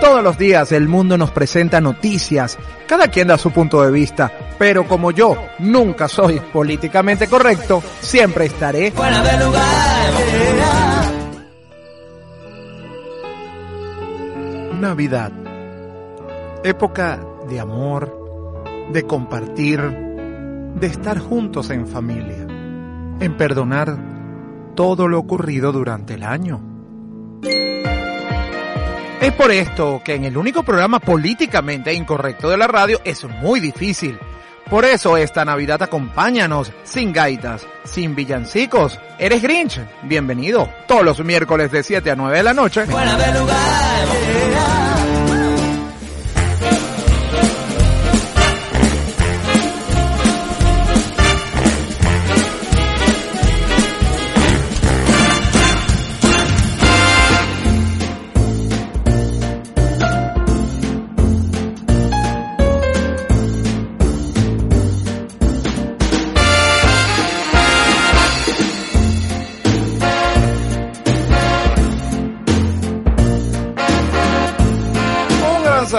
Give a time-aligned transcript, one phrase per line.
[0.00, 4.32] Todos los días el mundo nos presenta noticias, cada quien da su punto de vista,
[4.58, 9.70] pero como yo nunca soy políticamente correcto, siempre estaré fuera de lugar.
[14.80, 15.32] Navidad.
[16.64, 22.46] Época de amor, de compartir, de estar juntos en familia,
[23.20, 23.98] en perdonar
[24.74, 26.62] todo lo ocurrido durante el año.
[29.20, 33.60] Es por esto que en el único programa políticamente incorrecto de la radio es muy
[33.60, 34.18] difícil.
[34.70, 38.98] Por eso esta Navidad acompáñanos sin gaitas, sin villancicos.
[39.18, 39.78] ¿Eres Grinch?
[40.04, 40.70] Bienvenido.
[40.88, 42.86] Todos los miércoles de 7 a 9 de la noche.
[42.86, 44.59] Fuera de lugar.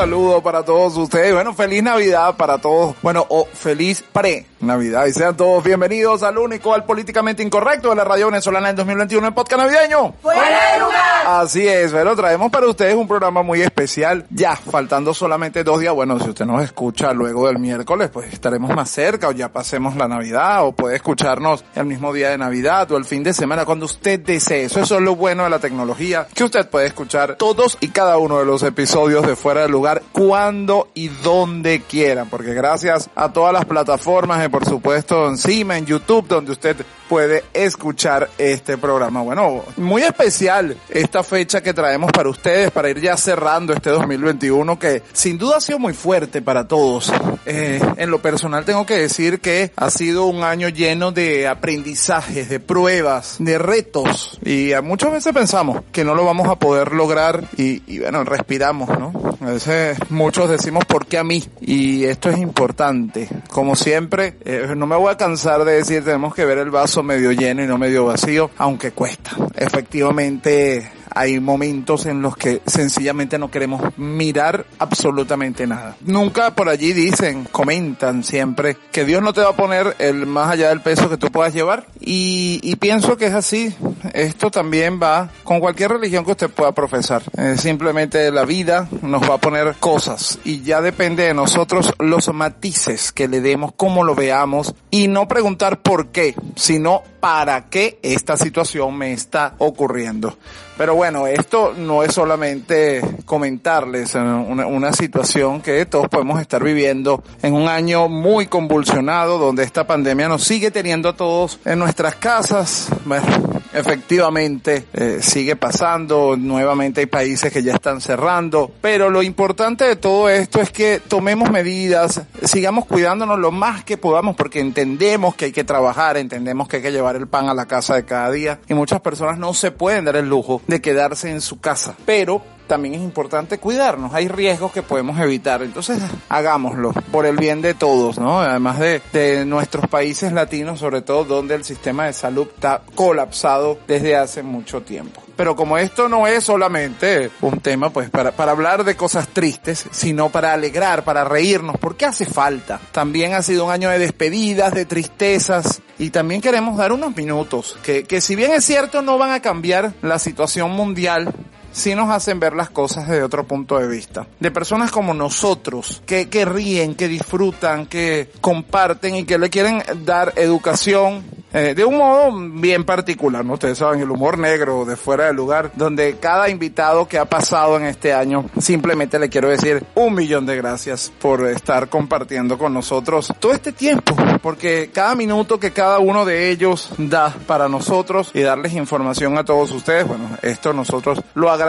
[0.02, 1.32] Saludo para todos ustedes.
[1.32, 2.96] Bueno, feliz Navidad para todos.
[3.04, 5.06] Bueno, o feliz pre-Navidad.
[5.06, 9.28] Y sean todos bienvenidos al único, al políticamente incorrecto de la radio venezolana en 2021,
[9.28, 10.16] el podcast navideño.
[10.24, 11.28] Fuera de lugar.
[11.28, 14.26] Así es, pero traemos para ustedes un programa muy especial.
[14.32, 15.94] Ya, faltando solamente dos días.
[15.94, 19.96] Bueno, si usted nos escucha luego del miércoles, pues estaremos más cerca o ya pasemos
[19.96, 23.66] la Navidad o puede escucharnos el mismo día de Navidad o el fin de semana
[23.66, 24.64] cuando usted desee.
[24.64, 28.18] Eso, eso es lo bueno de la tecnología, que usted puede escuchar todos y cada
[28.18, 32.26] uno de los episodios de Fuera del Lugar cuando y donde quiera.
[32.26, 36.78] Porque gracias a todas las plataformas y por supuesto encima en YouTube donde usted
[37.12, 39.22] puede escuchar este programa.
[39.22, 44.80] Bueno, muy especial esta fecha que traemos para ustedes para ir ya cerrando este 2021
[44.80, 47.12] que sin duda ha sido muy fuerte para todos.
[47.46, 52.48] Eh, en lo personal tengo que decir que ha sido un año lleno de aprendizajes,
[52.48, 56.94] de pruebas, de retos y a muchas veces pensamos que no lo vamos a poder
[56.94, 59.12] lograr y, y bueno, respiramos, ¿no?
[59.42, 61.44] A veces muchos decimos ¿por qué a mí?
[61.62, 63.28] Y esto es importante.
[63.50, 67.04] Como siempre, eh, no me voy a cansar de decir tenemos que ver el vaso
[67.04, 69.32] medio lleno y no medio vacío, aunque cuesta.
[69.56, 75.96] Efectivamente, hay momentos en los que sencillamente no queremos mirar absolutamente nada.
[76.02, 80.52] Nunca por allí dicen, comentan siempre que Dios no te va a poner el más
[80.52, 83.76] allá del peso que tú puedas llevar y, pienso que es así.
[84.14, 87.22] Esto también va con cualquier religión que usted pueda profesar.
[87.38, 92.34] Eh, simplemente la vida nos va a poner cosas y ya depende de nosotros los
[92.34, 98.00] matices que le demos, cómo lo veamos y no preguntar por qué, sino para qué
[98.02, 100.38] esta situación me está ocurriendo.
[100.78, 107.24] Pero bueno, esto no es solamente comentarles una, una, situación que todos podemos estar viviendo
[107.44, 112.16] en un año muy convulsionado donde esta pandemia nos sigue teniendo a todos en nuestras
[112.16, 112.88] casas.
[113.06, 119.86] Bueno, efectivamente eh, sigue pasando, nuevamente hay países que ya están cerrando, pero lo importante
[119.86, 125.36] de todo esto es que tomemos medidas, sigamos cuidándonos lo más que podamos porque entendemos
[125.36, 128.06] que hay que trabajar, entendemos que hay que llevar el pan a la casa de
[128.06, 128.60] cada día.
[128.68, 132.42] Y muchas personas no se pueden dar el lujo de quedarse en su casa, pero
[132.72, 134.14] también es importante cuidarnos.
[134.14, 135.62] Hay riesgos que podemos evitar.
[135.62, 138.40] Entonces, hagámoslo por el bien de todos, ¿no?
[138.40, 143.78] Además de, de nuestros países latinos, sobre todo donde el sistema de salud está colapsado
[143.90, 145.22] desde hace mucho tiempo.
[145.36, 149.86] Pero como esto no es solamente un tema, pues, para, para hablar de cosas tristes,
[149.92, 152.80] sino para alegrar, para reírnos, porque hace falta.
[152.94, 157.78] También ha sido un año de despedidas, de tristezas, y también queremos dar unos minutos,
[157.84, 161.34] que, que si bien es cierto no van a cambiar la situación mundial,
[161.72, 164.28] sí nos hacen ver las cosas desde otro punto de vista.
[164.40, 169.84] De personas como nosotros, que, que ríen, que disfrutan, que comparten y que le quieren
[170.06, 171.24] dar educación
[171.54, 173.54] eh, de un modo bien particular, ¿no?
[173.54, 177.76] Ustedes saben, el humor negro de fuera del lugar, donde cada invitado que ha pasado
[177.76, 182.74] en este año, simplemente le quiero decir un millón de gracias por estar compartiendo con
[182.74, 188.32] nosotros todo este tiempo, porque cada minuto que cada uno de ellos da para nosotros
[188.34, 191.61] y darles información a todos ustedes, bueno, esto nosotros lo agradecemos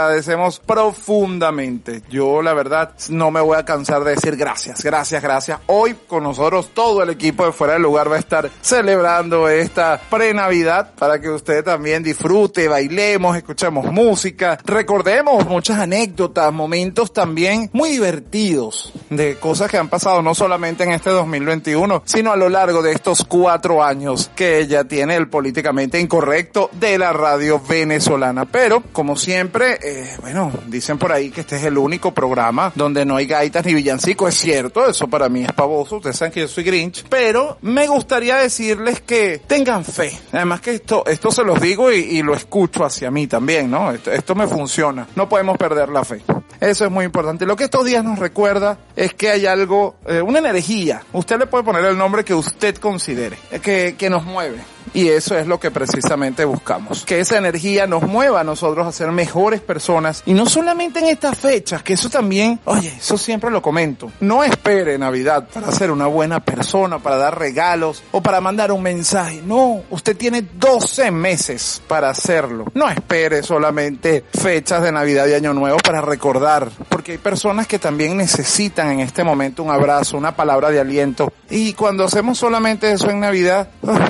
[0.66, 2.02] profundamente.
[2.10, 5.60] Yo la verdad no me voy a cansar de decir gracias, gracias, gracias.
[5.66, 10.00] Hoy con nosotros todo el equipo de fuera del lugar va a estar celebrando esta
[10.10, 17.90] pre-Navidad para que usted también disfrute, bailemos, escuchemos música, recordemos muchas anécdotas, momentos también muy
[17.90, 22.82] divertidos de cosas que han pasado no solamente en este 2021, sino a lo largo
[22.82, 28.46] de estos cuatro años que ella tiene el políticamente incorrecto de la radio venezolana.
[28.46, 33.04] Pero, como siempre, eh, bueno, dicen por ahí que este es el único programa donde
[33.04, 34.34] no hay gaitas ni villancicos.
[34.34, 35.96] Es cierto, eso para mí es pavoso.
[35.96, 37.04] Ustedes saben que yo soy Grinch.
[37.08, 40.18] Pero me gustaría decirles que tengan fe.
[40.32, 43.90] Además que esto, esto se los digo y, lo escucho hacia mí también, ¿no?
[43.90, 45.08] Esto, me funciona.
[45.16, 46.22] No podemos perder la fe.
[46.60, 47.44] Eso es muy importante.
[47.44, 51.02] Lo que estos días nos recuerda es que hay algo, eh, una energía.
[51.12, 54.58] Usted le puede poner el nombre que usted considere, eh, que, que nos mueve.
[54.94, 57.04] Y eso es lo que precisamente buscamos.
[57.04, 60.22] Que esa energía nos mueva a nosotros a ser mejores personas.
[60.26, 64.10] Y no solamente en estas fechas, que eso también, oye, eso siempre lo comento.
[64.20, 68.82] No espere Navidad para ser una buena persona, para dar regalos o para mandar un
[68.82, 69.42] mensaje.
[69.44, 72.66] No, usted tiene 12 meses para hacerlo.
[72.74, 76.70] No espere solamente fechas de Navidad y Año Nuevo para recordar.
[76.88, 81.32] Porque hay personas que también necesitan en este momento un abrazo, una palabra de aliento.
[81.50, 83.68] Y cuando hacemos solamente eso en Navidad,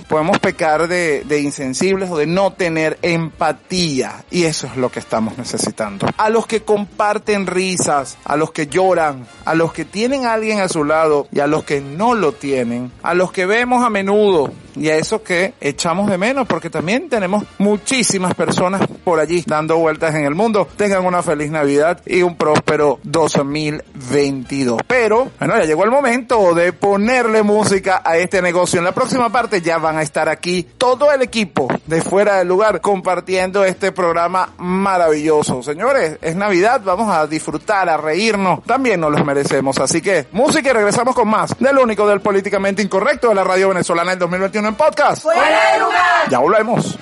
[0.09, 4.25] podemos pecar de, de insensibles o de no tener empatía.
[4.31, 6.07] Y eso es lo que estamos necesitando.
[6.17, 10.61] A los que comparten risas, a los que lloran, a los que tienen a alguien
[10.61, 13.91] a su lado y a los que no lo tienen, a los que vemos a
[13.91, 19.43] menudo y a esos que echamos de menos porque también tenemos muchísimas personas por allí
[19.47, 20.69] dando vueltas en el mundo.
[20.77, 24.81] Tengan una feliz Navidad y un próspero 2022.
[24.87, 28.79] Pero, bueno, ya llegó el momento de ponerle música a este negocio.
[28.79, 32.49] En la próxima parte ya van a estar aquí todo el equipo de fuera del
[32.49, 35.63] lugar compartiendo este programa maravilloso.
[35.63, 39.79] Señores, es Navidad, vamos a disfrutar, a reírnos, también nos los merecemos.
[39.79, 43.69] Así que música y regresamos con más del único del políticamente incorrecto de la radio
[43.69, 45.23] venezolana del 2021 en podcast.
[45.23, 46.29] ¡Fuera de lugar!
[46.31, 46.99] Ya volvemos.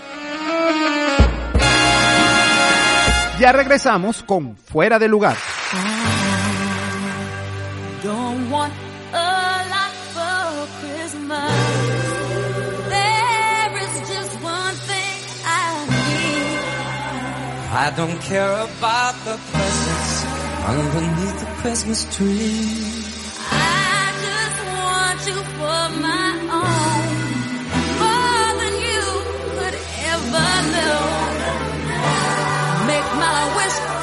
[3.38, 5.34] Ya regresamos con Fuera de Lugar.
[8.02, 8.72] Don't want
[9.14, 11.52] a lot for Christmas.
[12.88, 16.58] There is just one thing I need.
[17.72, 20.24] I don't care about the presents
[20.66, 22.76] underneath the Christmas tree.
[23.50, 27.09] I just want you for my own.
[32.86, 33.99] Make my wish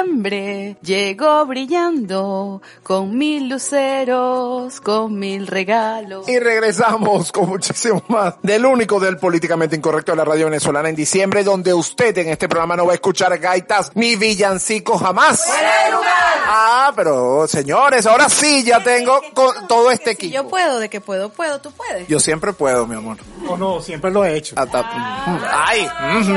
[0.00, 6.28] diciembre, llegó brillando, con mil luceros, con mil regalos.
[6.28, 10.94] Y regresamos con muchísimo más del único del políticamente incorrecto de la radio venezolana en
[10.94, 15.44] diciembre, donde usted en este programa no va a escuchar gaitas ni villancicos jamás.
[16.52, 20.50] Ah, pero señores, ahora sí ya tengo con todo este Si yo equipo.
[20.50, 22.06] puedo, de que puedo, puedo, tú puedes.
[22.06, 23.16] Yo siempre puedo, mi amor.
[23.48, 24.54] O no, siempre lo he hecho.
[24.56, 24.88] Hasta-
[25.52, 25.82] Ay,
[26.20, 26.34] ujú.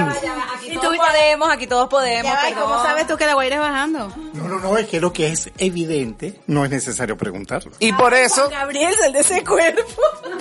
[0.56, 2.24] Aquí todos podemos, aquí todos podemos.
[2.32, 2.70] Ya va, ¿y perdón.
[2.72, 4.14] cómo sabes tú que la voy a ir bajando?
[4.34, 7.72] No, no, no, es que lo que es evidente no es necesario preguntarlo.
[7.80, 9.82] y por eso, Gabriel, el de ese cuerpo.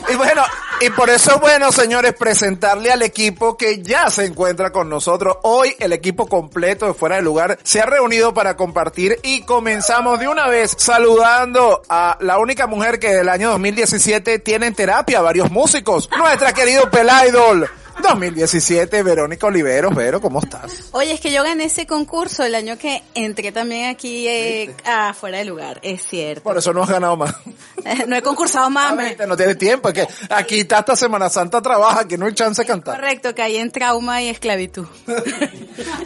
[0.09, 0.43] y bueno,
[0.81, 5.37] y por eso es bueno, señores, presentarle al equipo que ya se encuentra con nosotros.
[5.43, 10.19] Hoy el equipo completo de Fuera de Lugar se ha reunido para compartir y comenzamos
[10.19, 15.21] de una vez saludando a la única mujer que del año 2017 tiene en terapia
[15.21, 16.09] varios músicos.
[16.17, 17.69] Nuestra querido Pelaidol
[18.03, 19.95] 2017, Verónica Oliveros.
[19.95, 20.89] Vero, ¿cómo estás?
[20.93, 25.39] Oye, es que yo gané ese concurso el año que entré también aquí eh, afuera
[25.39, 26.43] de lugar, es cierto.
[26.43, 27.35] Por eso no has ganado más.
[28.07, 31.61] no he concursado más, Realmente no tiene tiempo, es que aquí está hasta Semana Santa
[31.61, 32.97] trabaja, que no hay chance de cantar.
[32.97, 34.87] Correcto, caí en trauma y esclavitud.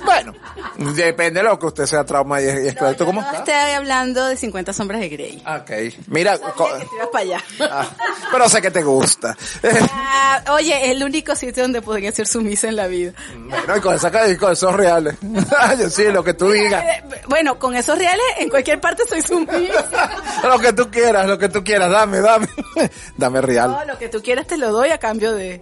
[0.04, 0.32] Bueno,
[0.94, 3.04] depende de lo que usted sea trauma y, esclavitud.
[3.04, 3.38] ¿Cómo No está?
[3.38, 5.42] estoy hablando de 50 sombras de Grey.
[5.44, 5.96] Ok.
[6.06, 7.44] Mira, Que te ibas para allá.
[7.68, 7.88] ah,
[8.30, 9.36] pero sé que te gusta.
[9.90, 13.12] Ah, oye, es el único sitio donde podría ser sumisa en la vida.
[13.36, 15.16] bueno, y con, esa, y con esos reales.
[15.78, 16.84] Yo sí, lo que tú digas.
[16.84, 19.84] Eh, Bueno, con esos reales en cualquier parte soy sumisa.
[20.46, 21.90] Lo que tú quieras, lo que tú quieras.
[21.90, 22.46] Dame, dame.
[23.16, 23.70] Dame real.
[23.70, 25.58] No, lo que tú quieras te lo doy a cambio de...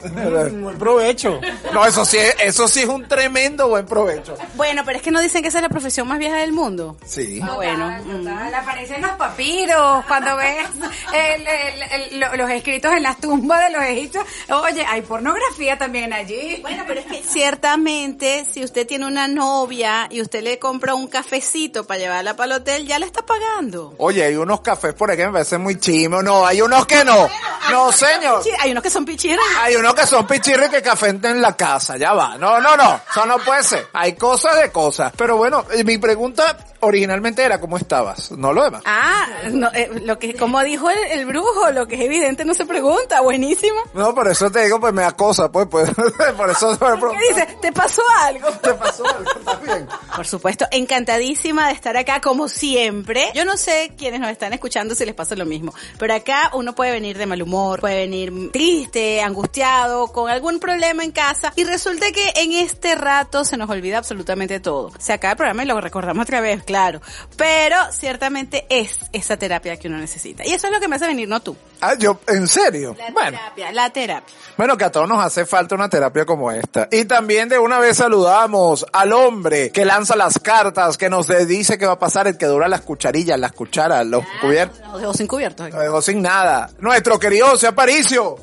[0.60, 1.40] Buen provecho.
[1.72, 4.36] No, eso sí, es- eso sí es un tremendo buen provecho.
[4.54, 6.96] Bueno, pero es que no dicen que esa es la profesión más vieja del mundo.
[7.06, 7.40] Sí.
[7.42, 7.86] Ah, bueno.
[8.04, 8.24] mm.
[8.24, 10.66] Le aparecen los papiros cuando ves
[11.14, 14.24] el- el- el- lo- los escritos en las tumbas de los egipcios.
[14.50, 16.58] Oye, hay pornografía también allí.
[16.62, 21.06] Bueno, pero es que ciertamente si usted tiene una novia y usted le compra un
[21.06, 23.94] cafecito para llevarla para el hotel, ya le está pagando.
[23.98, 26.22] Oye, hay unos cafés por aquí que me parecen muy chimos.
[26.22, 27.28] No, hay unos que no.
[27.70, 28.42] No, señor.
[28.42, 29.44] Sí, hay unos que son pichiras.
[29.60, 32.36] Hay unos que son pichirres que cafenten en la casa, ya va.
[32.36, 33.86] No, no, no, eso no puede ser.
[33.92, 35.12] Hay cosas de cosas.
[35.16, 38.82] Pero bueno, eh, mi pregunta originalmente era cómo estabas, no lo demás.
[38.84, 42.54] Ah, no, eh, lo que, como dijo el, el brujo, lo que es evidente no
[42.54, 43.80] se pregunta, buenísima.
[43.94, 45.90] No, por eso te digo, pues me acosa, pues, pues,
[46.36, 47.58] por eso ¿Qué dice?
[47.60, 48.48] ¿Te pasó algo?
[48.50, 49.30] ¿Te pasó algo?
[49.38, 49.88] ¿Estás bien?
[50.14, 53.30] Por supuesto, encantadísima de estar acá como siempre.
[53.34, 56.74] Yo no sé quiénes nos están escuchando si les pasa lo mismo, pero acá uno
[56.74, 61.64] puede venir de mal humor, puede venir triste, angustiado, con algún problema en casa y
[61.64, 64.92] resulta que en este rato se nos olvida absolutamente todo.
[64.98, 67.00] Se acaba el programa y lo recordamos otra vez, claro,
[67.36, 70.44] pero ciertamente es esa terapia que uno necesita.
[70.46, 71.56] Y eso es lo que me hace venir, no tú.
[71.80, 72.94] Ah, yo, ¿en serio?
[72.98, 73.38] La Bueno.
[73.38, 74.34] terapia, la terapia.
[74.56, 76.88] Bueno, que a todos nos hace falta una terapia como esta.
[76.90, 81.78] Y también de una vez saludamos al hombre que lanza las cartas, que nos dice
[81.78, 84.80] qué va a pasar, el que dura las cucharillas, las cucharas, los cubiertos.
[84.80, 85.70] Nos dejó sin cubiertos.
[85.70, 86.70] Lo dejó sin nada.
[86.78, 88.36] Nuestro querido José Aparicio.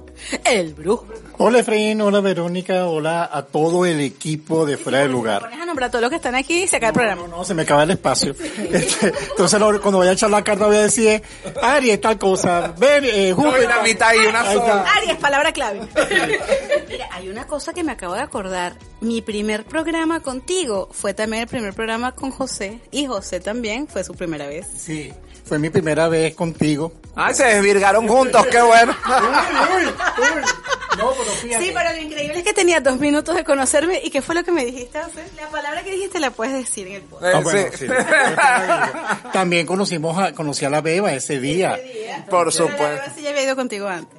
[0.44, 1.06] El brujo.
[1.38, 5.42] Hola Efraín, hola Verónica, hola a todo el equipo de Fuera de Lugar.
[5.42, 7.22] Pones a nombrar a todos los que están aquí y se acaba el programa.
[7.28, 8.36] No, no, se me acaba el espacio.
[8.72, 11.22] Este, entonces lo- cuando vaya a echar la carta voy a decir,
[11.62, 13.64] Aries, tal cosa, ven, eh, No, Júpiter.
[13.64, 14.86] y la mitad y una sola.
[14.98, 15.82] Aries, palabra clave.
[16.90, 18.76] Mira, hay una cosa que me acabo de acordar.
[19.02, 22.80] Mi primer programa contigo fue también el primer programa con José.
[22.92, 24.68] Y José también fue su primera vez.
[24.78, 25.12] Sí,
[25.44, 26.94] fue mi primera vez contigo.
[27.16, 28.96] Ay, se desvirgaron juntos, qué bueno.
[30.98, 31.66] No, pero fíjate.
[31.66, 34.44] Sí, pero lo increíble es que tenía dos minutos de conocerme y qué fue lo
[34.44, 35.00] que me dijiste.
[35.02, 35.24] José?
[35.40, 37.34] La palabra que dijiste la puedes decir en el podcast.
[37.34, 37.88] Eh, Ah, bueno, sí.
[37.88, 39.28] sí.
[39.34, 41.80] También conocimos a, conocí a la beba ese día.
[42.30, 42.84] Por Pero la supuesto.
[42.84, 44.18] verdad sí ya había ido contigo antes.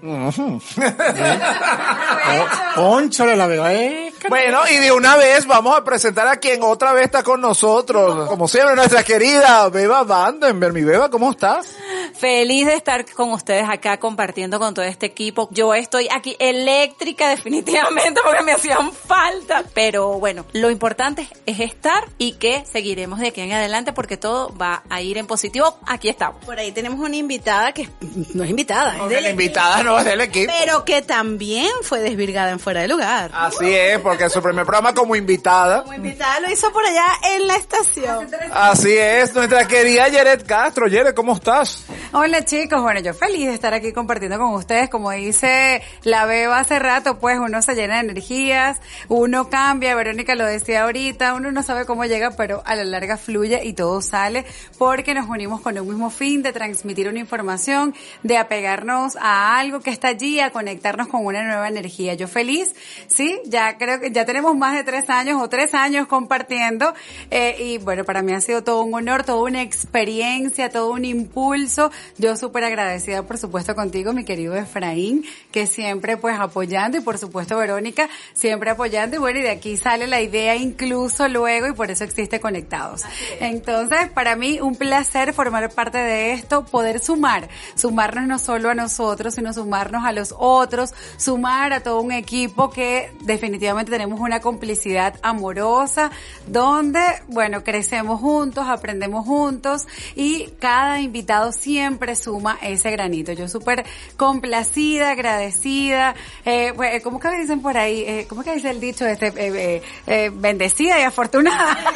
[2.74, 4.12] Conchole, la beba es...
[4.28, 8.28] Bueno, y de una vez vamos a presentar a quien otra vez está con nosotros.
[8.28, 10.72] Como siempre, nuestra querida Beba Vandenberg.
[10.72, 11.74] Mi Beba, ¿cómo estás?
[12.14, 15.48] Feliz de estar con ustedes acá compartiendo con todo este equipo.
[15.50, 19.64] Yo estoy aquí eléctrica definitivamente porque me hacían falta.
[19.74, 24.54] Pero bueno, lo importante es estar y que seguiremos de aquí en adelante porque todo
[24.56, 25.78] va a ir en positivo.
[25.86, 26.44] Aquí estamos.
[26.44, 27.88] Por ahí tenemos una invitada que
[28.34, 30.52] no es invitada, es del la invitada no es del equipo.
[30.60, 33.30] pero que también fue desvirgada en fuera de lugar.
[33.34, 35.82] Así es, porque su primer programa como invitada.
[35.82, 38.28] Como invitada lo hizo por allá en la estación.
[38.52, 40.86] Así es, nuestra querida Yeret Castro.
[40.86, 41.84] Yeret, ¿cómo estás?
[42.12, 46.51] Hola chicos, bueno yo feliz de estar aquí compartiendo con ustedes, como dice la Beba
[46.52, 51.52] hace rato, pues uno se llena de energías, uno cambia, Verónica lo decía ahorita, uno
[51.52, 54.44] no sabe cómo llega, pero a la larga fluye y todo sale
[54.78, 59.80] porque nos unimos con un mismo fin de transmitir una información, de apegarnos a algo
[59.80, 62.14] que está allí, a conectarnos con una nueva energía.
[62.14, 62.74] Yo feliz,
[63.06, 66.94] sí, ya creo que ya tenemos más de tres años o tres años compartiendo
[67.30, 71.04] eh, y bueno, para mí ha sido todo un honor, toda una experiencia, todo un
[71.04, 71.90] impulso.
[72.18, 77.18] Yo súper agradecida, por supuesto, contigo, mi querido Efraín, que siempre pues apoyando y por
[77.18, 81.72] supuesto Verónica, siempre apoyando y bueno, y de aquí sale la idea incluso luego y
[81.72, 83.02] por eso existe Conectados.
[83.40, 88.74] Entonces, para mí un placer formar parte de esto, poder sumar, sumarnos no solo a
[88.74, 94.40] nosotros, sino sumarnos a los otros, sumar a todo un equipo que definitivamente tenemos una
[94.40, 96.10] complicidad amorosa,
[96.46, 103.32] donde, bueno, crecemos juntos, aprendemos juntos y cada invitado siempre suma ese granito.
[103.32, 103.84] Yo súper
[104.16, 106.14] complacida, agradecida,
[106.44, 108.02] eh, pues, ¿cómo que dicen por ahí?
[108.06, 109.28] Eh, ¿Cómo que dice el dicho este?
[109.28, 111.78] Eh, eh, eh, bendecida y afortunada.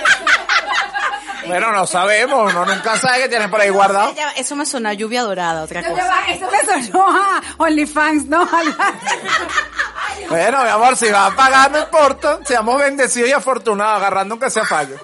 [1.46, 4.12] Bueno, no sabemos, uno nunca sabe qué tienes por ahí guardado.
[4.37, 6.20] Eso me suena a lluvia dorada, otra cosa.
[6.29, 8.49] eso me sonó a OnlyFans, ¿no?
[10.29, 12.40] Bueno, mi amor, si va a pagar, no importa.
[12.44, 14.96] Seamos bendecidos y afortunados, agarrando aunque sea fallo.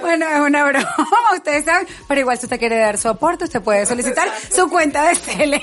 [0.00, 0.94] Bueno, es una broma,
[1.34, 5.04] ustedes saben, pero igual si usted quiere dar su aporte, usted puede solicitar su cuenta
[5.04, 5.62] de Cele.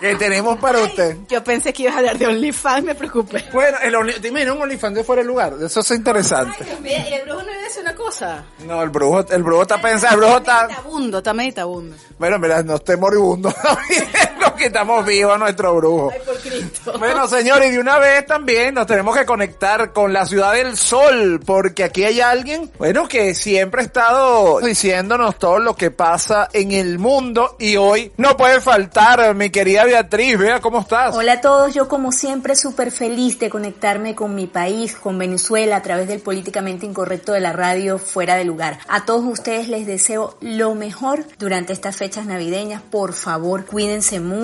[0.00, 1.16] Que tenemos para usted.
[1.28, 3.44] Yo pensé que ibas a hablar de OnlyFans, me preocupé.
[3.52, 5.54] Bueno, el only, dime, un OnlyFans de fuera del lugar.
[5.62, 6.64] Eso es interesante.
[6.80, 8.44] Mira, y el brujo no iba a decir una cosa.
[8.66, 10.66] No, el brujo, el brujo está pensando, el brujo está...
[10.66, 11.96] Meditabundo, está meditabundo.
[12.18, 13.48] Bueno, mira, no esté moribundo.
[14.40, 16.10] Nos quitamos vivos a nuestro brujo.
[16.12, 16.98] Ay, por Cristo.
[16.98, 20.76] Bueno, señores, y de una vez también nos tenemos que conectar con la ciudad del
[20.76, 26.48] sol, porque aquí hay alguien, bueno, que siempre ha estado diciéndonos todo lo que pasa
[26.52, 31.14] en el mundo y hoy no puede faltar mi querida Beatriz, vea cómo estás.
[31.14, 35.76] Hola a todos, yo como siempre súper feliz de conectarme con mi país, con Venezuela,
[35.76, 38.78] a través del políticamente incorrecto de la radio fuera de lugar.
[38.88, 42.82] A todos ustedes les deseo lo mejor durante estas fechas navideñas.
[42.82, 44.43] Por favor, cuídense mucho,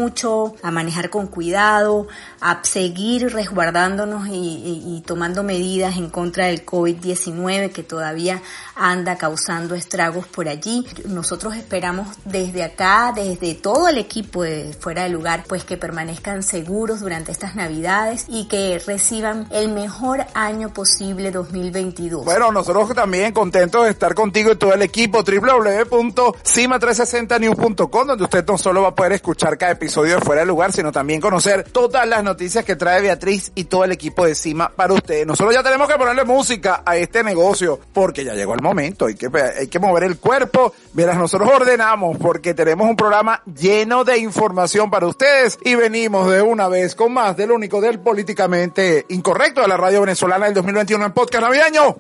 [0.62, 2.08] a manejar con cuidado,
[2.40, 8.40] a seguir resguardándonos y, y- y tomando medidas en contra del COVID-19 que todavía
[8.80, 10.86] anda causando estragos por allí.
[11.06, 16.42] Nosotros esperamos desde acá, desde todo el equipo de fuera de lugar, pues que permanezcan
[16.42, 22.24] seguros durante estas navidades y que reciban el mejor año posible 2022.
[22.24, 28.56] Bueno, nosotros también contentos de estar contigo y todo el equipo www.cima360news.com donde usted no
[28.56, 32.08] solo va a poder escuchar cada episodio de Fuera de Lugar, sino también conocer todas
[32.08, 35.26] las noticias que trae Beatriz y todo el equipo de Cima para usted.
[35.26, 39.14] Nosotros ya tenemos que ponerle música a este negocio porque ya llegó el momento, hay
[39.14, 40.72] que, hay que mover el cuerpo.
[40.92, 46.42] Verás, nosotros ordenamos porque tenemos un programa lleno de información para ustedes y venimos de
[46.42, 51.06] una vez con más del único del políticamente incorrecto de la radio venezolana del 2021
[51.06, 51.96] en podcast navideño.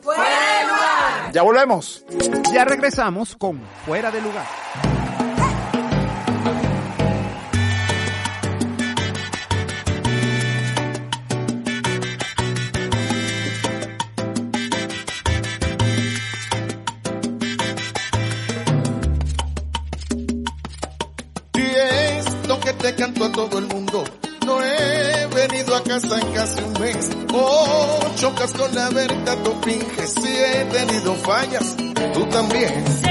[1.32, 2.04] Ya volvemos.
[2.52, 4.99] Ya regresamos con Fuera de Lugar.
[23.48, 24.04] Todo el mundo,
[24.44, 27.10] no he venido a casa en casi un mes.
[27.32, 31.74] Oh, chocas con la verdad, tú finges, si he tenido fallas,
[32.12, 33.09] tú también.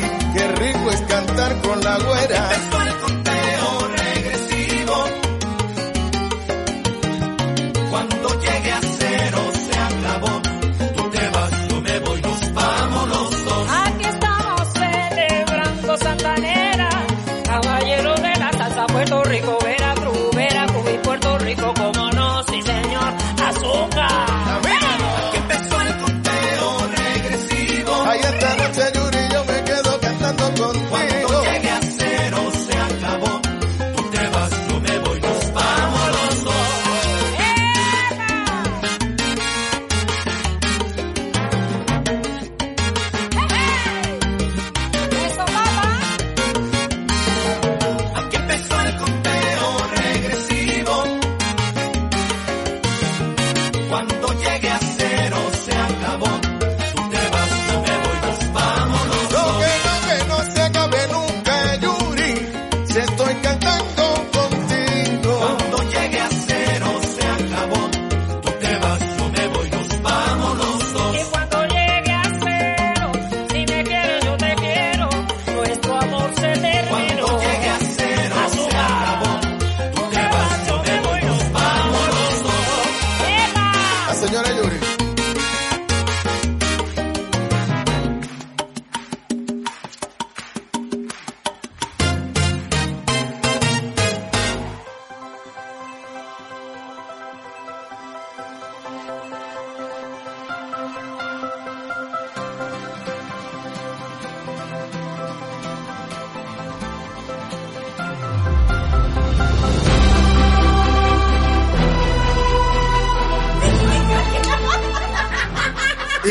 [0.00, 2.50] Qué rico es cantar con la güera.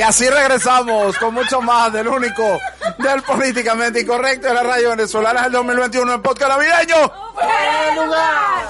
[0.06, 2.60] Así regresamos con mucho más del único,
[3.00, 7.12] del políticamente incorrecto de la radio venezolana del 2021 en podcast navideño.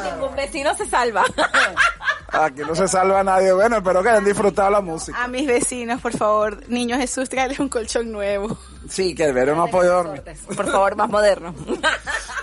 [0.04, 1.26] Ningún vecino se salva.
[2.32, 3.54] Aquí no se salva nadie.
[3.54, 5.24] Bueno, espero que hayan disfrutado la música.
[5.24, 8.58] A mis vecinos, por favor, niño Jesús, tráele un colchón nuevo.
[8.90, 10.24] Sí, que el Vero no ha podido dormir.
[10.56, 11.54] Por favor, más moderno.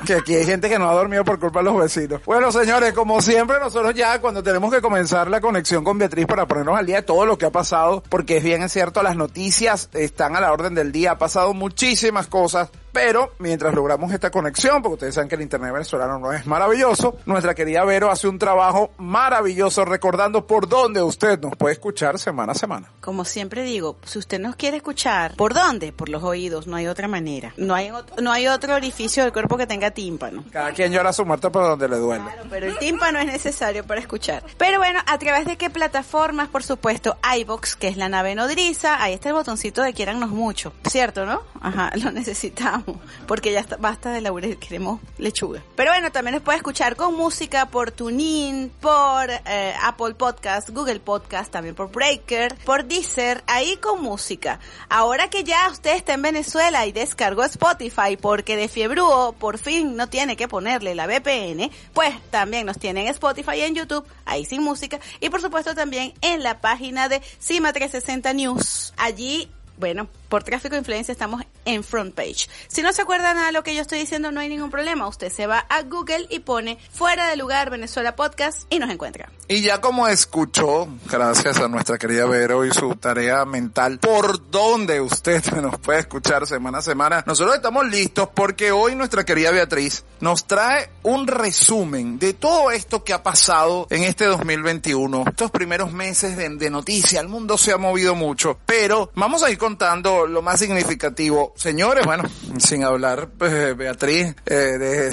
[0.07, 2.21] Que aquí hay gente que no ha dormido por culpa de los vecinos.
[2.25, 6.47] Bueno, señores, como siempre, nosotros ya cuando tenemos que comenzar la conexión con Beatriz para
[6.47, 9.91] ponernos al día de todo lo que ha pasado, porque es bien cierto, las noticias
[9.93, 14.83] están a la orden del día, ha pasado muchísimas cosas, pero mientras logramos esta conexión,
[14.83, 18.39] porque ustedes saben que el internet venezolano no es maravilloso, nuestra querida Vero hace un
[18.39, 22.91] trabajo maravilloso recordando por dónde usted nos puede escuchar semana a semana.
[23.01, 25.93] Como siempre digo, si usted nos quiere escuchar, ¿por dónde?
[25.93, 27.53] Por los oídos, no hay otra manera.
[27.57, 30.45] No hay, ot- no hay otro orificio del cuerpo que tenga tímpano.
[30.53, 32.25] Cada quien llora su muerte por donde le duele.
[32.25, 34.43] Claro, pero el tímpano es necesario para escuchar.
[34.59, 36.49] Pero bueno, ¿a través de qué plataformas?
[36.49, 39.03] Por supuesto, iBox, que es la nave nodriza.
[39.03, 40.73] Ahí está el botoncito de quiérannos mucho.
[40.89, 41.43] ¿Cierto, no?
[41.61, 42.82] Ajá, lo necesitamos.
[43.27, 45.63] Porque ya está, basta de laurel, queremos lechuga.
[45.77, 51.01] Pero bueno, también nos puede escuchar con música por TuneIn, por eh, Apple Podcast, Google
[51.01, 54.61] Podcast, también por Breaker, por Deezer, ahí con música.
[54.89, 59.97] Ahora que ya usted está en Venezuela y descargó Spotify porque de Fiebruo por fin
[59.97, 64.07] no tiene que ponerle la VPN, pues también nos tienen en Spotify y en YouTube,
[64.25, 68.95] ahí sin música, y por supuesto también en la página de Cima 360 News.
[68.97, 72.49] Allí bueno, por tráfico de influencia estamos en front page.
[72.67, 75.07] Si no se acuerdan nada de lo que yo estoy diciendo, no hay ningún problema.
[75.07, 79.31] Usted se va a Google y pone fuera de lugar Venezuela Podcast y nos encuentra.
[79.47, 85.03] Y ya como escuchó, gracias a nuestra querida Vero y su tarea mental, por donde
[85.03, 90.03] usted nos puede escuchar semana a semana, nosotros estamos listos porque hoy nuestra querida Beatriz
[90.21, 95.25] nos trae un resumen de todo esto que ha pasado en este 2021.
[95.29, 99.51] Estos primeros meses de, de noticia, el mundo se ha movido mucho, pero vamos a
[99.51, 101.53] ir contando lo más significativo.
[101.57, 102.25] Señores, bueno,
[102.59, 105.11] sin hablar, pues, Beatriz, eh, de,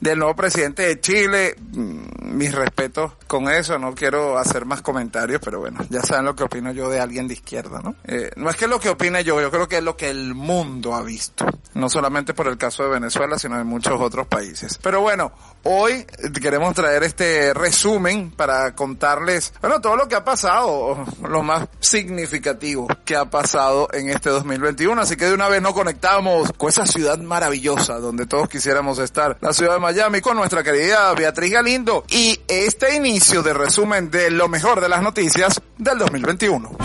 [0.00, 5.40] del nuevo presidente de Chile, mm, mis respetos con eso, no quiero hacer más comentarios,
[5.44, 7.96] pero bueno, ya saben lo que opino yo de alguien de izquierda, ¿no?
[8.04, 10.34] Eh, no es que lo que opine yo, yo creo que es lo que el
[10.34, 14.78] mundo ha visto, no solamente por el caso de Venezuela, sino de muchos otros países.
[14.82, 15.32] Pero bueno,
[15.64, 16.06] hoy
[16.40, 22.88] queremos traer este resumen para contarles, bueno, todo lo que ha pasado, lo más significativo
[23.04, 26.86] que ha pasado en este 2021, así que de una vez nos conectamos con esa
[26.86, 32.04] ciudad maravillosa donde todos quisiéramos estar, la ciudad de Miami, con nuestra querida Beatriz Galindo
[32.08, 36.76] y este inicio de resumen de lo mejor de las noticias del 2021.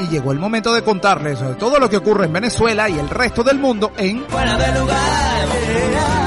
[0.00, 3.42] Y llegó el momento de contarles todo lo que ocurre en Venezuela y el resto
[3.42, 6.21] del mundo en Fuera de lugar.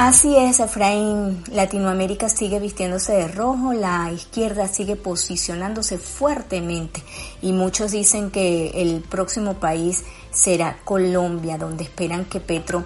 [0.00, 1.42] Así es, Efraín.
[1.50, 7.02] Latinoamérica sigue vistiéndose de rojo, la izquierda sigue posicionándose fuertemente
[7.42, 12.84] y muchos dicen que el próximo país será Colombia, donde esperan que Petro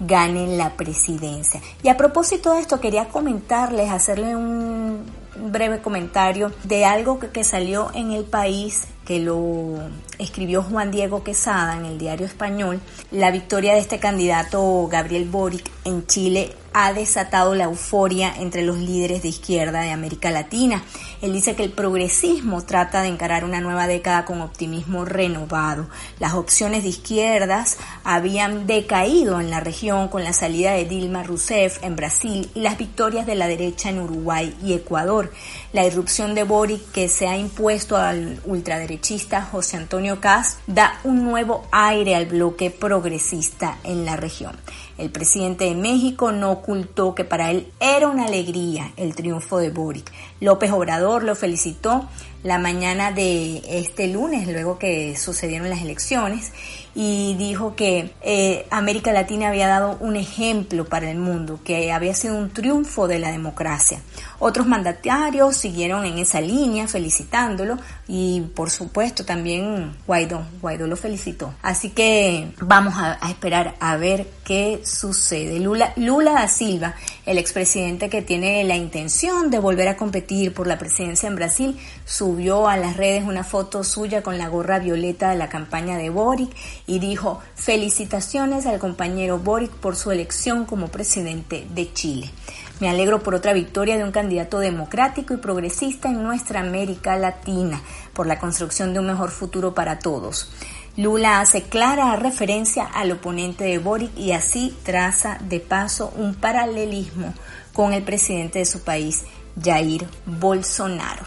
[0.00, 1.60] gane la presidencia.
[1.82, 5.04] Y a propósito de esto, quería comentarles, hacerle un
[5.36, 9.78] breve comentario de algo que, que salió en el país que lo
[10.18, 15.70] escribió Juan Diego Quesada en el diario español, la victoria de este candidato Gabriel Boric
[15.84, 20.82] en Chile ha desatado la euforia entre los líderes de izquierda de América Latina.
[21.22, 25.88] Él dice que el progresismo trata de encarar una nueva década con optimismo renovado.
[26.18, 31.82] Las opciones de izquierdas habían decaído en la región con la salida de Dilma Rousseff
[31.84, 35.32] en Brasil y las victorias de la derecha en Uruguay y Ecuador.
[35.72, 41.22] La irrupción de Boric que se ha impuesto al ultraderechista José Antonio Caz da un
[41.22, 44.56] nuevo aire al bloque progresista en la región.
[44.96, 49.70] El presidente de México no ocultó que para él era una alegría el triunfo de
[49.70, 50.10] Boric.
[50.40, 52.08] López Obrador lo felicitó
[52.44, 56.52] la mañana de este lunes, luego que sucedieron las elecciones,
[56.94, 62.14] y dijo que eh, América Latina había dado un ejemplo para el mundo, que había
[62.14, 64.00] sido un triunfo de la democracia.
[64.38, 71.54] Otros mandatarios siguieron en esa línea felicitándolo y por supuesto también Guaidó, Guaidó lo felicitó.
[71.62, 75.58] Así que vamos a, a esperar a ver qué sucede.
[75.58, 80.66] Lula, Lula da Silva, el expresidente que tiene la intención de volver a competir por
[80.66, 85.30] la presidencia en Brasil, subió a las redes una foto suya con la gorra violeta
[85.30, 86.50] de la campaña de Boric
[86.86, 92.30] y dijo felicitaciones al compañero Boric por su elección como presidente de Chile.
[92.80, 97.80] Me alegro por otra victoria de un candidato democrático y progresista en nuestra América Latina,
[98.12, 100.50] por la construcción de un mejor futuro para todos.
[100.96, 107.34] Lula hace clara referencia al oponente de Boric y así traza de paso un paralelismo
[107.72, 109.24] con el presidente de su país,
[109.60, 111.24] Jair Bolsonaro.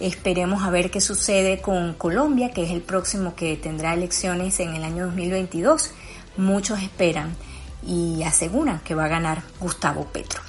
[0.00, 4.74] Esperemos a ver qué sucede con Colombia, que es el próximo que tendrá elecciones en
[4.74, 5.92] el año 2022.
[6.36, 7.34] Muchos esperan
[7.86, 10.45] y aseguran que va a ganar Gustavo Petro.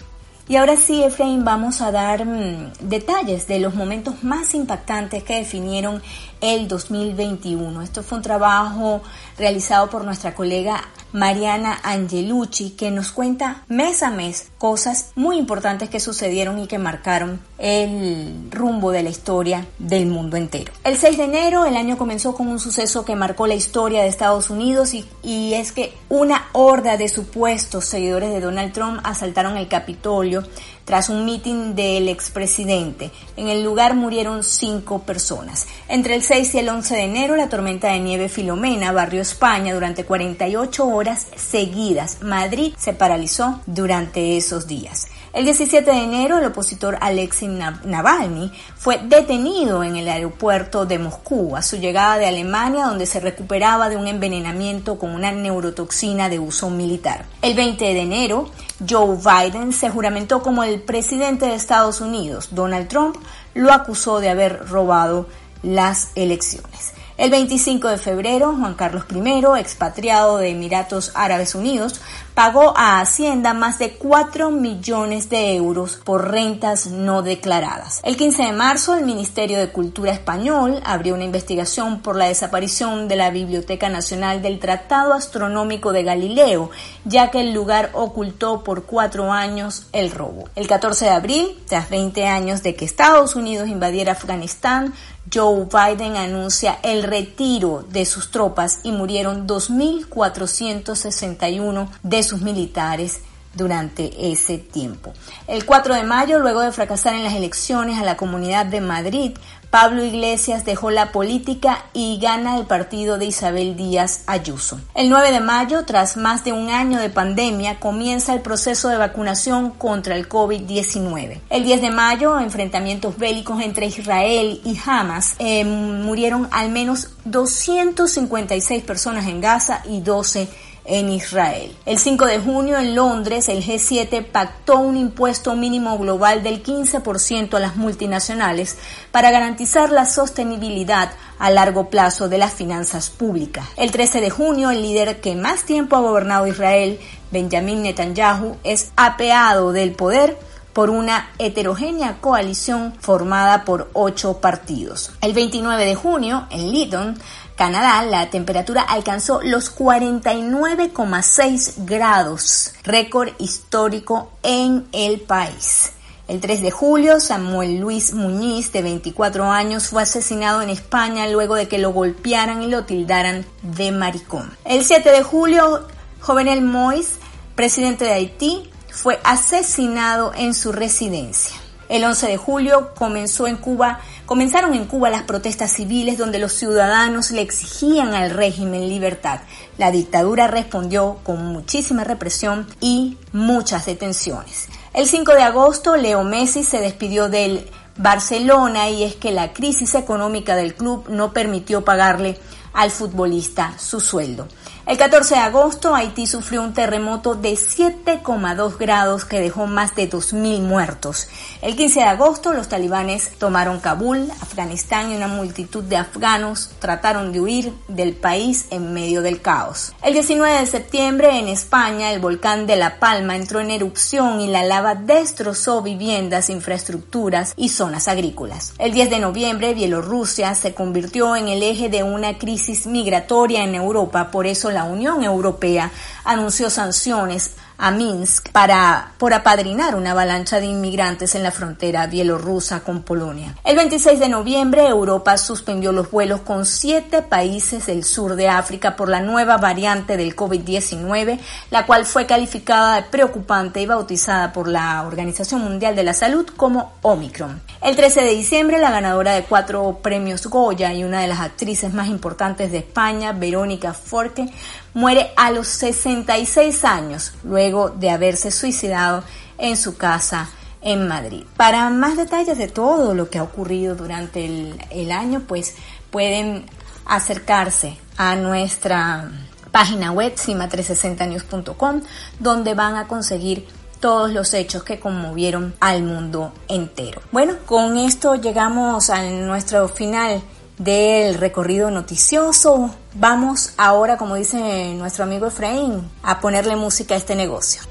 [0.49, 5.35] Y ahora sí, Efraín, vamos a dar mmm, detalles de los momentos más impactantes que
[5.35, 6.01] definieron
[6.41, 7.81] el 2021.
[7.81, 9.01] Esto fue un trabajo
[9.37, 15.89] realizado por nuestra colega Mariana Angelucci, que nos cuenta mes a mes cosas muy importantes
[15.89, 20.73] que sucedieron y que marcaron el rumbo de la historia del mundo entero.
[20.83, 24.09] El 6 de enero el año comenzó con un suceso que marcó la historia de
[24.09, 29.57] Estados Unidos y, y es que una horda de supuestos seguidores de Donald Trump asaltaron
[29.57, 30.43] el Capitolio
[30.87, 33.11] tras un mitin del expresidente.
[33.35, 35.67] En el lugar murieron cinco personas.
[35.89, 39.73] Entre el 6 y el 11 de enero, la tormenta de nieve Filomena barrió España
[39.73, 42.21] durante 48 horas seguidas.
[42.21, 45.07] Madrid se paralizó durante esos días.
[45.37, 51.55] El 17 de enero, el opositor Alexei Navalny fue detenido en el aeropuerto de Moscú
[51.55, 56.39] a su llegada de Alemania, donde se recuperaba de un envenenamiento con una neurotoxina de
[56.39, 57.27] uso militar.
[57.43, 58.49] El 20 de enero,
[58.89, 62.47] Joe Biden se juramentó como el presidente de Estados Unidos.
[62.49, 63.17] Donald Trump
[63.53, 65.27] lo acusó de haber robado
[65.61, 66.93] las elecciones.
[67.17, 71.99] El 25 de febrero, Juan Carlos I, expatriado de Emiratos Árabes Unidos,
[72.35, 78.01] pagó a Hacienda más de 4 millones de euros por rentas no declaradas.
[78.03, 83.07] El 15 de marzo, el Ministerio de Cultura Español abrió una investigación por la desaparición
[83.07, 86.69] de la Biblioteca Nacional del Tratado Astronómico de Galileo,
[87.03, 90.49] ya que el lugar ocultó por cuatro años el robo.
[90.55, 94.93] El 14 de abril, tras 20 años de que Estados Unidos invadiera Afganistán,
[95.33, 103.21] Joe Biden anuncia el retiro de sus tropas y murieron 2.461 de sus militares
[103.53, 105.13] durante ese tiempo.
[105.47, 109.35] El 4 de mayo, luego de fracasar en las elecciones a la Comunidad de Madrid,
[109.69, 114.79] Pablo Iglesias dejó la política y gana el partido de Isabel Díaz Ayuso.
[114.95, 118.97] El 9 de mayo, tras más de un año de pandemia, comienza el proceso de
[118.97, 121.41] vacunación contra el COVID-19.
[121.49, 128.83] El 10 de mayo, enfrentamientos bélicos entre Israel y Hamas, eh, murieron al menos 256
[128.83, 131.75] personas en Gaza y 12 en Israel.
[131.85, 137.53] El 5 de junio en Londres el G7 pactó un impuesto mínimo global del 15%
[137.53, 138.77] a las multinacionales
[139.11, 143.67] para garantizar la sostenibilidad a largo plazo de las finanzas públicas.
[143.75, 146.99] El 13 de junio el líder que más tiempo ha gobernado Israel,
[147.31, 150.37] Benjamin Netanyahu, es apeado del poder
[150.77, 155.11] por una heterogénea coalición formada por ocho partidos.
[155.21, 157.17] El 29 de junio, en Lytton,
[157.57, 165.91] Canadá, la temperatura alcanzó los 49,6 grados, récord histórico en el país.
[166.27, 171.55] El 3 de julio, Samuel Luis Muñiz, de 24 años, fue asesinado en España luego
[171.55, 174.55] de que lo golpearan y lo tildaran de maricón.
[174.63, 175.87] El 7 de julio,
[176.21, 177.15] Jovenel Mois,
[177.55, 181.57] presidente de Haití, fue asesinado en su residencia.
[181.89, 186.51] El 11 de julio comenzó en Cuba, comenzaron en Cuba las protestas civiles donde los
[186.51, 189.39] ciudadanos le exigían al régimen libertad.
[189.77, 194.67] La dictadura respondió con muchísima represión y muchas detenciones.
[194.93, 199.95] El 5 de agosto, Leo Messi se despidió del Barcelona y es que la crisis
[199.95, 202.37] económica del club no permitió pagarle
[202.73, 204.47] al futbolista su sueldo.
[204.87, 210.09] El 14 de agosto, Haití sufrió un terremoto de 7,2 grados que dejó más de
[210.09, 211.27] 2.000 muertos.
[211.61, 217.33] El 15 de agosto, los talibanes tomaron Kabul, Afganistán, y una multitud de afganos trataron
[217.33, 219.91] de huir del país en medio del caos.
[220.01, 224.47] El 19 de septiembre, en España, el volcán de La Palma entró en erupción y
[224.47, 228.73] la lava destrozó viviendas, infraestructuras y zonas agrícolas.
[228.79, 233.75] El 10 de noviembre, Bielorrusia se convirtió en el eje de una crisis migratoria en
[233.75, 235.89] Europa, por eso la Unión Europea
[236.23, 242.81] anunció sanciones a Minsk para, por apadrinar una avalancha de inmigrantes en la frontera bielorrusa
[242.81, 243.55] con Polonia.
[243.63, 248.95] El 26 de noviembre, Europa suspendió los vuelos con siete países del sur de África
[248.95, 254.67] por la nueva variante del COVID-19, la cual fue calificada de preocupante y bautizada por
[254.67, 257.61] la Organización Mundial de la Salud como Omicron.
[257.81, 261.93] El 13 de diciembre, la ganadora de cuatro premios Goya y una de las actrices
[261.93, 264.49] más importantes de España, Verónica Forte,
[264.93, 269.23] muere a los 66 años luego de haberse suicidado
[269.57, 270.49] en su casa
[270.81, 271.43] en Madrid.
[271.55, 275.75] Para más detalles de todo lo que ha ocurrido durante el, el año, pues
[276.11, 276.65] pueden
[277.05, 279.29] acercarse a nuestra
[279.71, 282.01] página web cima360news.com
[282.39, 283.67] donde van a conseguir
[283.99, 287.21] todos los hechos que conmovieron al mundo entero.
[287.31, 290.41] Bueno, con esto llegamos a nuestro final
[290.77, 292.95] del recorrido noticioso.
[293.13, 297.81] Vamos ahora, como dice nuestro amigo Efraín, a ponerle música a este negocio.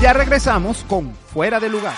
[0.00, 1.94] Ya regresamos con Fuera de Lugar.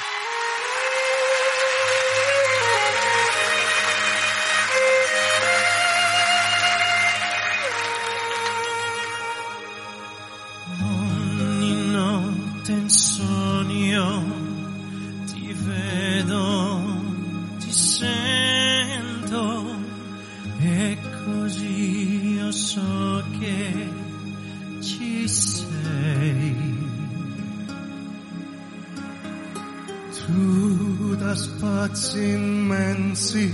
[31.75, 33.51] Spazi immensi,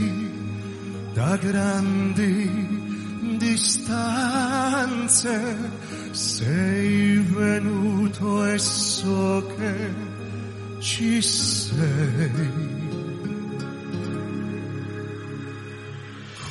[1.15, 2.51] da grandi
[3.39, 5.39] distanze,
[6.11, 9.95] sei venuto e so che
[10.81, 12.69] ci sei.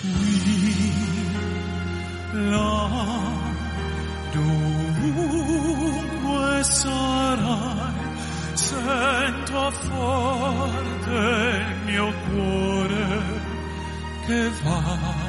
[0.02, 0.92] Qui,
[2.50, 2.90] là,
[4.32, 5.84] dovunque
[6.64, 7.99] sarai,
[8.70, 13.22] sento forte il mio cuore
[14.28, 15.29] che va.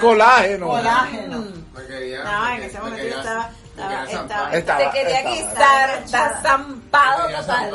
[0.00, 0.66] Colágeno.
[0.68, 1.44] Colágeno.
[1.74, 7.28] Me quería, No, en ese me momento estaba, estaba, Te quería estaba- quitar, está zampado
[7.30, 7.70] total.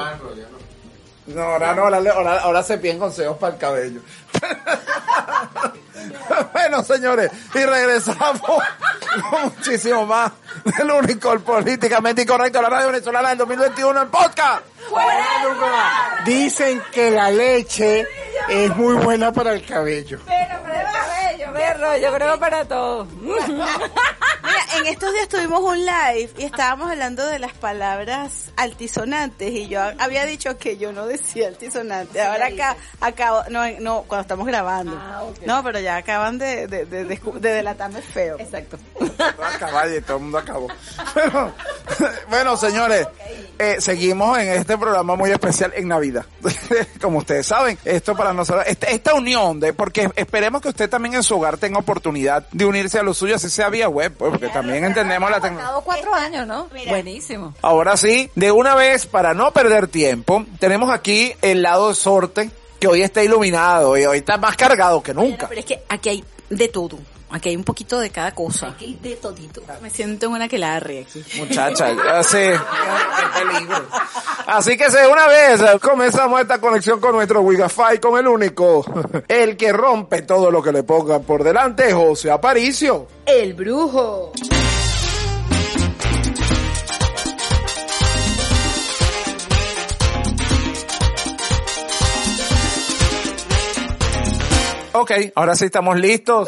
[1.28, 1.41] no.
[1.41, 4.01] Ahora no, ahora, ahora, ahora se piden consejos para el cabello.
[6.53, 8.59] bueno, señores, y regresamos con
[9.43, 10.32] muchísimo más
[10.78, 14.61] del único, el políticamente incorrecto, la radio venezolana del 2021 en podcast.
[16.26, 18.05] Dicen que la leche
[18.47, 20.19] es muy buena para el cabello.
[22.02, 23.08] Yo creo para todo.
[24.74, 29.80] En estos días tuvimos un live y estábamos hablando de las palabras altisonantes y yo
[29.99, 32.22] había dicho que yo no decía altisonante.
[32.22, 34.99] Ahora acá, acabo, no, no, cuando estamos grabando.
[35.45, 38.38] No, pero ya acaban de, de, de, de, de delatarme feo.
[38.39, 38.78] Exacto.
[39.41, 40.68] Acabar y todo el mundo acabó.
[41.13, 41.53] Bueno,
[42.30, 43.07] bueno, señores,
[43.59, 46.26] eh, seguimos en este programa muy especial en Navidad.
[47.01, 51.16] Como ustedes saben, esto para nosotros, esta, esta unión de, porque esperemos que usted también
[51.16, 54.32] en su hogar tenga oportunidad de unirse a lo suyo, así sea vía web, pues,
[54.32, 55.66] porque también entendemos la tecnología.
[55.66, 56.70] Pasado cuatro años, ¿no?
[56.74, 56.91] Mira.
[56.91, 57.53] Buenísimo.
[57.62, 62.49] Ahora sí, de una vez, para no perder tiempo, tenemos aquí el lado de sorte,
[62.80, 65.49] que hoy está iluminado y hoy está más cargado que nunca.
[65.49, 66.97] Pero es que aquí hay de todo.
[67.36, 68.70] Aquí hay un poquito de cada cosa.
[68.70, 69.62] Aquí hay de todito.
[69.82, 71.22] Me siento en una que la arre aquí.
[71.38, 72.38] Muchacha, así.
[74.48, 78.86] así que una vez comenzamos esta conexión con nuestro Wi-Fi, con el único,
[79.28, 83.06] el que rompe todo lo que le pongan por delante, José Aparicio.
[83.26, 84.32] El brujo.
[94.94, 96.48] Ok, ahora sí estamos listos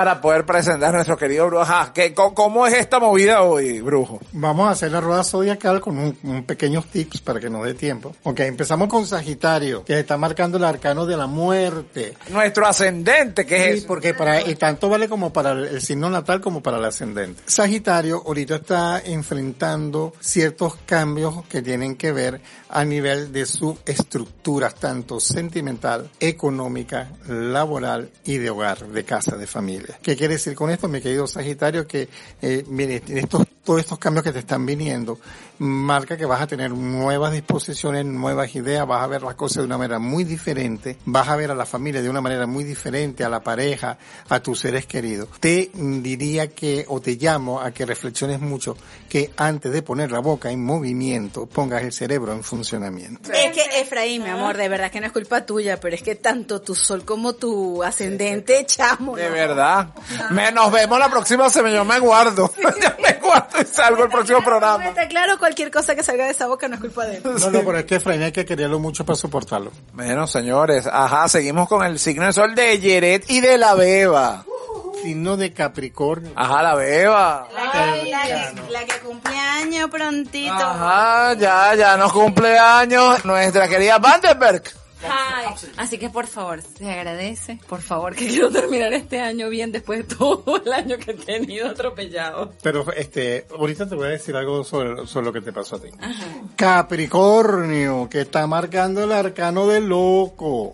[0.00, 1.62] para poder presentar a nuestro querido brujo.
[1.62, 4.18] Ajá, ¿qué- co- ¿Cómo es esta movida hoy, brujo?
[4.32, 7.74] Vamos a hacer la rueda zodiacal con un, un pequeños tips para que nos dé
[7.74, 8.16] tiempo.
[8.22, 12.14] Ok, empezamos con Sagitario, que está marcando el arcano de la muerte.
[12.30, 16.40] Nuestro ascendente, que es Sí, porque para, y tanto vale como para el, signo natal
[16.40, 17.42] como para el ascendente.
[17.44, 22.40] Sagitario ahorita está enfrentando ciertos cambios que tienen que ver
[22.70, 29.46] a nivel de su estructura, tanto sentimental, económica, laboral y de hogar, de casa, de
[29.46, 29.89] familia.
[30.02, 31.86] ¿Qué quiere decir con esto, mi querido Sagitario?
[31.86, 32.08] Que,
[32.42, 35.18] eh, mire, estos, todos estos cambios que te están viniendo,
[35.58, 39.64] marca que vas a tener nuevas disposiciones, nuevas ideas, vas a ver las cosas de
[39.64, 43.24] una manera muy diferente, vas a ver a la familia de una manera muy diferente,
[43.24, 45.28] a la pareja, a tus seres queridos.
[45.40, 48.76] Te diría que, o te llamo a que reflexiones mucho,
[49.08, 53.30] que antes de poner la boca en movimiento, pongas el cerebro en funcionamiento.
[53.32, 56.14] Es que Efraín, mi amor, de verdad que no es culpa tuya, pero es que
[56.14, 59.16] tanto tu sol como tu ascendente, chamo.
[59.16, 59.34] De ¿no?
[59.76, 60.30] Verdad.
[60.30, 61.74] Me, nos vemos la próxima semana.
[61.76, 62.52] Yo me guardo.
[62.82, 64.86] Yo me guardo y salgo el próximo programa.
[64.88, 67.22] Está claro, cualquier cosa que salga de esa boca no es culpa de él.
[67.24, 69.72] No, no, pero es que Efraín hay que quererlo mucho para soportarlo.
[69.92, 74.44] Bueno, señores, ajá, seguimos con el signo de sol de Yeret y de la Beba.
[75.02, 76.32] Signo de Capricornio.
[76.36, 77.48] Ajá, la Beba.
[77.56, 80.52] Ay, la, que, la que cumpleaños prontito.
[80.52, 84.62] Ajá, ya, ya nos cumpleaños nuestra querida Vandenberg.
[85.08, 85.46] Ay,
[85.76, 90.06] así que por favor, se agradece, por favor, que quiero terminar este año bien después
[90.06, 92.52] de todo el año que he tenido atropellado.
[92.62, 95.80] Pero este, ahorita te voy a decir algo sobre, sobre lo que te pasó a
[95.80, 95.88] ti.
[96.56, 100.72] Capricornio, que está marcando el arcano del loco.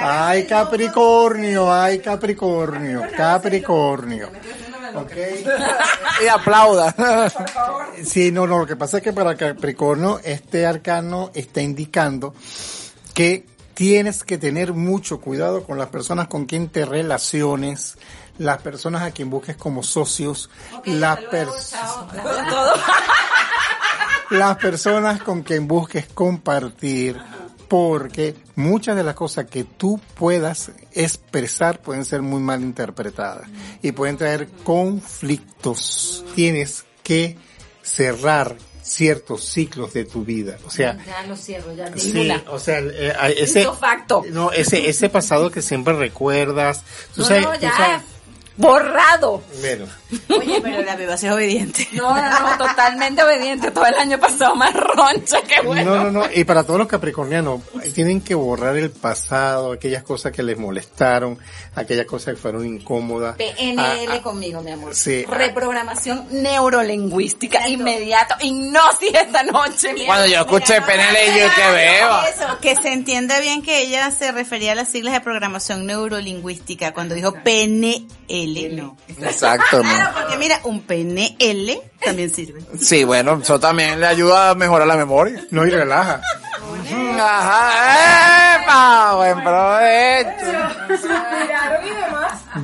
[0.00, 4.28] Ay, Capricornio, ay, Capricornio, Capricornio.
[4.94, 5.12] Ok.
[6.22, 6.94] Y aplauda.
[8.04, 12.34] Sí, no, no, lo que pasa es que para Capricornio este arcano está indicando
[13.14, 17.96] que tienes que tener mucho cuidado con las personas con quien te relaciones,
[18.38, 20.50] las personas a quien busques como socios,
[20.84, 21.96] las personas
[24.30, 27.20] las personas con quien busques compartir,
[27.68, 33.48] porque muchas de las cosas que tú puedas expresar pueden ser muy mal interpretadas
[33.82, 36.24] y pueden traer conflictos.
[36.34, 37.36] Tienes que
[37.82, 42.80] cerrar ciertos ciclos de tu vida, o sea, Ya lo cierro, ya Sí, o sea,
[42.80, 44.22] eh, ese, facto.
[44.30, 46.82] no, ese, ese pasado que siempre recuerdas,
[47.14, 48.02] tú No, sabes, no, tú ya, sabes-
[48.56, 49.42] borrado.
[49.60, 49.86] bueno,
[50.28, 51.88] Oye, pero la beba es obediente.
[51.94, 53.70] No, no, no, totalmente obediente.
[53.70, 55.96] Todo el año pasado más roncha que bueno.
[55.96, 56.24] No, no, no.
[56.34, 57.62] Y para todos los capricornianos,
[57.94, 61.38] tienen que borrar el pasado, aquellas cosas que les molestaron,
[61.74, 63.36] aquellas cosas que fueron incómodas.
[63.36, 64.94] PNL Ah, ah, conmigo, mi amor.
[64.94, 65.24] Sí.
[65.24, 68.34] Reprogramación neurolingüística inmediato.
[68.40, 69.92] Hipnosis esta noche.
[69.94, 72.28] mi Cuando yo escuché PNL, yo que Beba.
[72.28, 76.92] Eso, que se entienda bien que ella se refería a las siglas de programación neurolingüística
[76.92, 78.96] cuando dijo PNL, no.
[79.08, 80.03] Exacto, ¿no?
[80.10, 82.62] Claro, porque mira, un PNL también sirve.
[82.80, 85.44] Sí, bueno, eso también le ayuda a mejorar la memoria.
[85.50, 86.20] No, y relaja.
[87.16, 89.14] Ajá, ¡epa!
[89.16, 90.58] Buen provecho.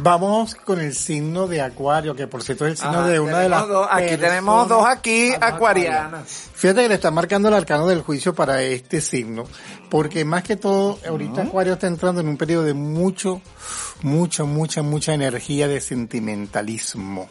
[0.03, 3.38] Vamos con el signo de Acuario, que por cierto es el signo Ajá, de una
[3.41, 3.62] de las.
[3.62, 6.51] tenemos dos- aquí tenemos dos aquí, acuarianas.
[6.55, 9.45] Fíjate que le está marcando el arcano del juicio para este signo,
[9.91, 13.41] porque más que todo, ahorita Acuario está entrando en un periodo de mucho,
[14.03, 17.28] mucha, mucha, mucha energía de sentimentalismo.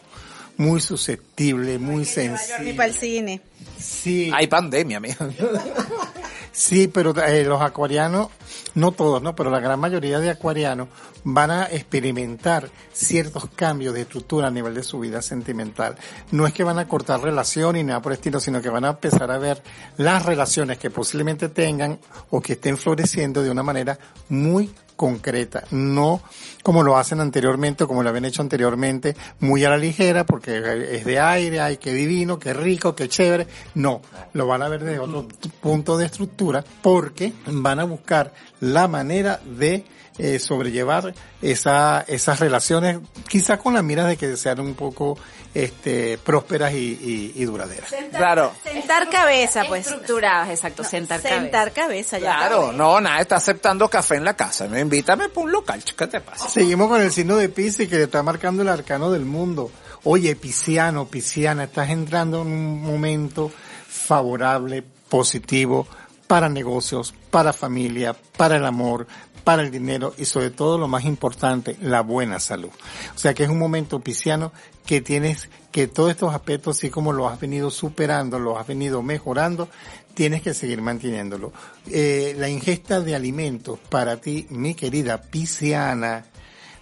[0.56, 2.74] Muy susceptible, muy sensible.
[2.74, 3.40] para el cine.
[3.78, 5.26] Sí, Hay pandemia, amigo.
[6.52, 8.28] sí, pero eh, los acuarianos,
[8.74, 9.34] no todos, ¿no?
[9.34, 10.88] Pero la gran mayoría de acuarianos
[11.24, 15.96] van a experimentar ciertos cambios de estructura a nivel de su vida sentimental.
[16.30, 18.84] No es que van a cortar relación ni nada por el estilo, sino que van
[18.84, 19.62] a empezar a ver
[19.96, 21.98] las relaciones que posiblemente tengan
[22.30, 23.98] o que estén floreciendo de una manera
[24.28, 26.20] muy concreta, no
[26.62, 30.58] como lo hacen anteriormente o como lo habían hecho anteriormente, muy a la ligera, porque
[30.90, 33.46] es de aire, ay, qué divino, qué rico, qué chévere.
[33.74, 34.02] No,
[34.34, 35.26] lo van a ver desde otro
[35.62, 39.86] punto de estructura, porque van a buscar la manera de
[40.22, 42.98] eh, sobrellevar esa, esas relaciones,
[43.28, 45.18] quizás con la mira de que sean un poco
[45.54, 47.90] este, prósperas y, y- y duraderas.
[48.14, 48.52] Claro.
[48.62, 49.86] Sentar cabeza, pues.
[49.86, 51.40] Estructuradas, exacto, sentar cabeza.
[51.42, 52.36] Sentar cabeza, ya.
[52.36, 54.68] Claro, no, nada, está aceptando café en la casa.
[54.68, 56.48] Me invítame por un local, ¿qué te pasa?
[56.48, 59.70] Seguimos con el signo de Pisces que le está marcando el arcano del mundo.
[60.04, 63.50] Oye, Pisciano, Pisciana, estás entrando en un momento
[63.88, 65.86] favorable, positivo
[66.26, 69.06] para negocios, para familia, para el amor,
[69.40, 72.70] para el dinero y sobre todo lo más importante, la buena salud.
[73.14, 74.52] O sea que es un momento pisciano
[74.86, 79.02] que tienes que todos estos aspectos, así como lo has venido superando, los has venido
[79.02, 79.68] mejorando,
[80.14, 81.52] tienes que seguir manteniéndolo.
[81.86, 86.24] Eh, la ingesta de alimentos para ti, mi querida pisciana,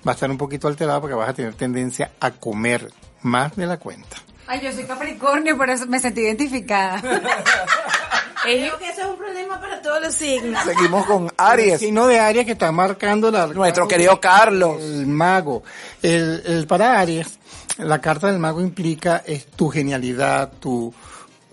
[0.07, 2.91] va a estar un poquito alterada porque vas a tener tendencia a comer
[3.23, 4.17] más de la cuenta.
[4.49, 7.01] Ay, yo soy Capricornio, por eso me sentí identificada.
[8.43, 10.65] Creo que eso es un problema para todos los signos.
[10.65, 11.81] Seguimos con El Aries.
[11.81, 14.81] signo de Aries que está marcando la, Nuestro querido Carlos.
[14.83, 15.63] El mago.
[16.03, 17.39] El, el para Aries,
[17.77, 20.95] la carta del mago implica es tu genialidad, tu,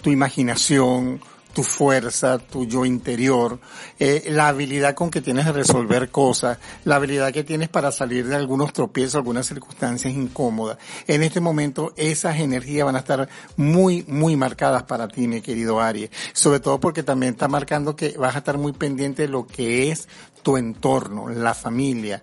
[0.02, 1.20] tu imaginación,
[1.56, 3.60] tu fuerza, tu yo interior,
[3.98, 8.28] eh, la habilidad con que tienes de resolver cosas, la habilidad que tienes para salir
[8.28, 10.78] de algunos tropiezos, algunas circunstancias incómodas.
[11.08, 15.80] En este momento esas energías van a estar muy, muy marcadas para ti, mi querido
[15.80, 16.10] Aries.
[16.34, 19.92] Sobre todo porque también está marcando que vas a estar muy pendiente de lo que
[19.92, 20.10] es
[20.44, 22.22] tu entorno, la familia,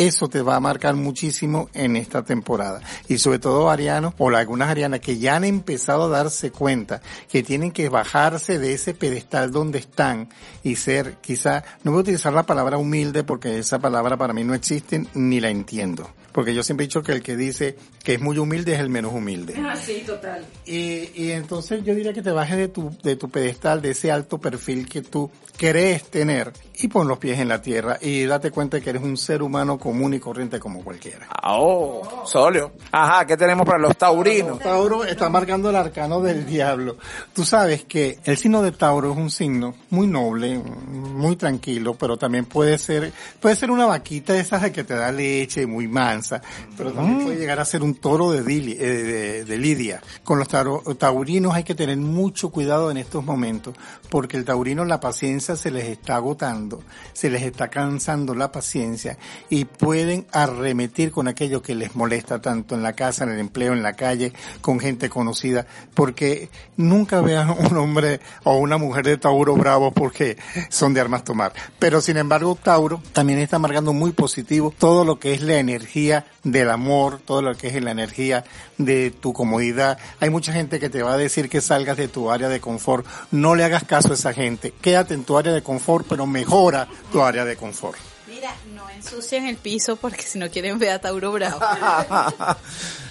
[0.00, 2.80] eso te va a marcar muchísimo en esta temporada.
[3.06, 7.42] Y sobre todo arianos o algunas arianas que ya han empezado a darse cuenta que
[7.42, 10.30] tienen que bajarse de ese pedestal donde están
[10.62, 14.42] y ser quizá, no voy a utilizar la palabra humilde porque esa palabra para mí
[14.42, 16.08] no existe ni la entiendo.
[16.32, 18.88] Porque yo siempre he dicho que el que dice que es muy humilde es el
[18.88, 19.54] menos humilde.
[19.76, 20.44] sí, total.
[20.66, 24.10] Y, y entonces yo diría que te bajes de tu, de tu pedestal, de ese
[24.10, 26.52] alto perfil que tú crees tener
[26.82, 29.42] y pon los pies en la tierra y date cuenta de que eres un ser
[29.42, 31.28] humano común y corriente como cualquiera.
[31.44, 32.72] Oh, Solio.
[32.90, 34.58] Ajá, ¿qué tenemos para los taurinos?
[34.58, 36.96] Tauro está marcando el arcano del diablo.
[37.34, 42.16] Tú sabes que el signo de Tauro es un signo muy noble, muy tranquilo, pero
[42.16, 45.88] también puede ser, puede ser una vaquita de esas de que te da leche, muy
[45.88, 46.29] mansa,
[46.76, 50.02] pero también puede llegar a ser un toro de, dili- eh, de, de lidia.
[50.24, 53.74] Con los taro- taurinos hay que tener mucho cuidado en estos momentos,
[54.08, 59.18] porque el taurino la paciencia se les está agotando, se les está cansando la paciencia
[59.48, 63.72] y pueden arremetir con aquello que les molesta tanto en la casa, en el empleo,
[63.72, 69.16] en la calle, con gente conocida, porque nunca vean un hombre o una mujer de
[69.16, 70.36] Tauro bravo porque
[70.68, 71.52] son de armas tomar.
[71.78, 76.09] Pero sin embargo, Tauro también está marcando muy positivo todo lo que es la energía
[76.42, 78.44] del amor, todo lo que es la energía
[78.78, 79.98] de tu comodidad.
[80.18, 83.06] Hay mucha gente que te va a decir que salgas de tu área de confort.
[83.30, 84.72] No le hagas caso a esa gente.
[84.80, 87.98] Quédate en tu área de confort, pero mejora tu área de confort.
[88.28, 91.58] Mira, no ensucian el piso porque si no quieren ver a Tauro Bravo.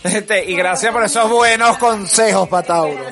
[0.01, 3.03] Este, y gracias por esos buenos consejos para Tauro.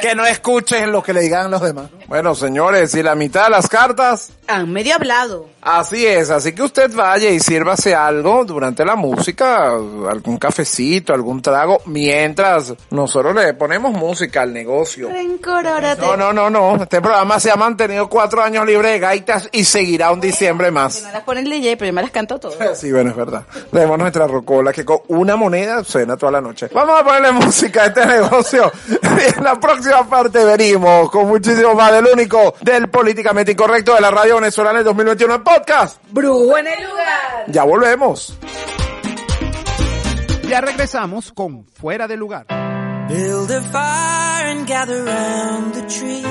[0.00, 1.88] Que no escuchen lo que le digan los demás.
[2.08, 5.48] Bueno, señores, y la mitad de las cartas, Han medio hablado.
[5.62, 6.30] así es.
[6.30, 12.74] Así que usted vaya y sírvase algo durante la música, algún cafecito, algún trago, mientras
[12.90, 15.10] nosotros le ponemos música al negocio.
[15.10, 16.02] Rencorórate.
[16.02, 16.82] No, no, no, no.
[16.82, 21.00] Este programa se ha mantenido cuatro años libre de gaitas y seguirá un diciembre más.
[21.04, 22.78] No las ponen ley, pero yo me las canto todas.
[22.84, 23.44] Sí, bueno, es verdad.
[23.70, 26.68] Tenemos nuestra rocola que con una moneda suena toda la noche.
[26.72, 28.72] Vamos a ponerle música a este negocio.
[28.88, 34.00] Y en la próxima parte venimos con muchísimo más del único del políticamente incorrecto de
[34.00, 36.00] la radio venezolana en 2021 en podcast.
[36.10, 37.44] Brujo en el lugar.
[37.48, 38.38] Ya volvemos.
[40.48, 42.46] Ya regresamos con Fuera de Lugar.
[43.08, 46.22] Build a fire and gather round the tree.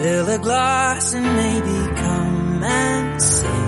[0.00, 3.67] Fill a glass and maybe come and sing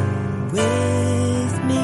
[0.52, 1.80] with me.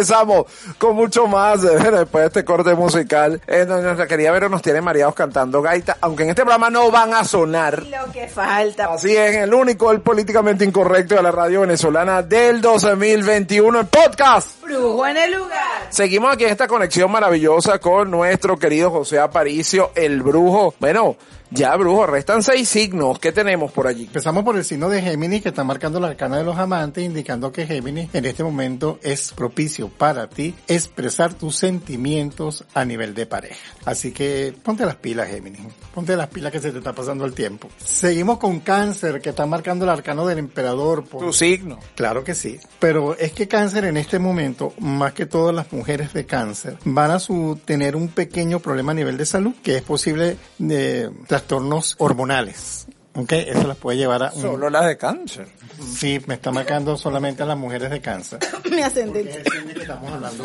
[0.00, 0.46] Regresamos
[0.78, 3.40] con mucho más eh, después de este corte musical.
[3.46, 6.90] En donde nuestra querida Vero nos tiene mareados cantando gaita, aunque en este programa no
[6.90, 7.82] van a sonar.
[7.82, 8.86] Lo que falta.
[8.86, 14.62] Así es, el único, el políticamente incorrecto de la radio venezolana del 2021 en podcast.
[14.62, 15.88] Brujo en el lugar.
[15.90, 20.74] Seguimos aquí en esta conexión maravillosa con nuestro querido José Aparicio, el brujo.
[20.78, 21.16] Bueno,
[21.50, 23.18] ya brujo, restan seis signos.
[23.18, 24.04] ¿Qué tenemos por allí?
[24.04, 27.50] Empezamos por el signo de Géminis que está marcando la arcana de los amantes, indicando
[27.52, 33.26] que Géminis en este momento es propicio para ti expresar tus sentimientos a nivel de
[33.26, 33.56] pareja.
[33.84, 35.60] Así que ponte las pilas, Géminis.
[35.94, 37.68] Ponte las pilas que se te está pasando el tiempo.
[37.84, 41.04] Seguimos con Cáncer que está marcando el arcano del emperador.
[41.04, 41.78] por- Tu signo.
[41.96, 42.58] Claro que sí.
[42.78, 47.10] Pero es que cáncer en este momento, más que todas las mujeres de cáncer, van
[47.10, 51.10] a su, tener un pequeño problema a nivel de salud, que es posible de
[51.40, 52.86] trastornos hormonales.
[53.14, 53.32] ¿Ok?
[53.32, 54.40] Eso las puede llevar a un...
[54.40, 55.48] Solo las de cáncer.
[55.96, 58.38] Sí, me está marcando solamente a las mujeres de cáncer.
[58.70, 59.42] Mi ascendente.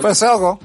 [0.01, 0.59] Pues algo.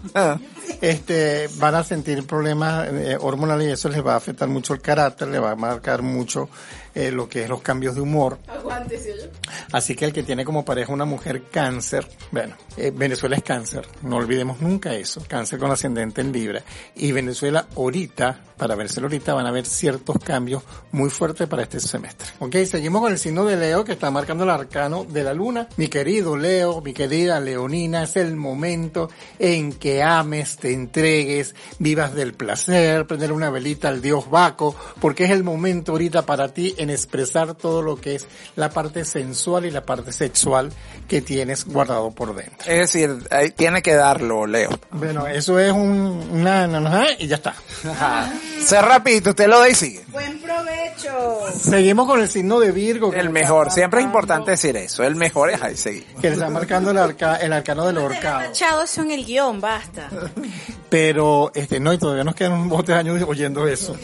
[0.80, 4.80] Este, van a sentir problemas eh, hormonales y eso les va a afectar mucho el
[4.80, 6.48] carácter, le va a marcar mucho
[6.94, 8.38] eh, lo que es los cambios de humor.
[8.48, 9.28] Aguántese yo.
[9.72, 13.86] Así que el que tiene como pareja una mujer cáncer, bueno, eh, Venezuela es cáncer,
[14.02, 16.62] no olvidemos nunca eso, cáncer con ascendente en Libra.
[16.96, 21.78] Y Venezuela ahorita, para verse ahorita, van a haber ciertos cambios muy fuertes para este
[21.78, 22.28] semestre.
[22.40, 25.68] Ok, seguimos con el signo de Leo que está marcando el arcano de la luna.
[25.76, 29.08] Mi querido Leo, mi querida Leonina, es el momento
[29.38, 35.24] en que ames, te entregues, vivas del placer, prender una velita al dios Baco, porque
[35.24, 39.64] es el momento ahorita para ti en expresar todo lo que es la parte sensual
[39.66, 40.70] y la parte sexual
[41.08, 42.70] que tienes guardado por dentro.
[42.70, 44.70] Es decir, ahí tiene que darlo, Leo.
[44.92, 47.54] Bueno, eso es un, una, una- una- y ya está.
[48.64, 50.04] Se rapidito, usted lo da y sigue.
[50.08, 51.40] Buen provecho.
[51.58, 53.12] Seguimos con el signo de Virgo.
[53.14, 55.02] El mejor, siempre es importante decir eso.
[55.02, 56.20] El mejor es ahí, seguimos.
[56.20, 58.42] Que le está marcando el, arca, el arcano del ahorcado.
[58.50, 60.10] Echado eso en el guion, basta.
[60.88, 63.96] Pero, este, no, y todavía nos quedan unos botes años oyendo eso.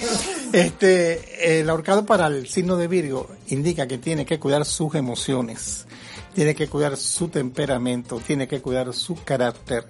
[0.53, 5.87] Este, el ahorcado para el signo de Virgo indica que tiene que cuidar sus emociones,
[6.35, 9.85] tiene que cuidar su temperamento, tiene que cuidar su carácter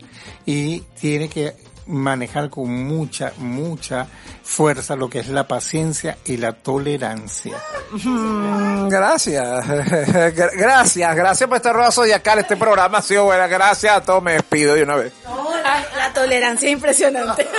[0.47, 1.55] y tiene que
[1.87, 4.07] manejar con mucha, mucha
[4.43, 7.57] fuerza lo que es la paciencia y la tolerancia.
[7.93, 9.67] Mm, gracias.
[9.67, 12.39] Gra- gracias, gracias por este rueda zodiacal.
[12.41, 13.47] Este programa ha sido bueno.
[13.49, 14.23] Gracias a todos.
[14.23, 15.13] Me despido de una vez.
[15.25, 17.47] No, la, la tolerancia es impresionante.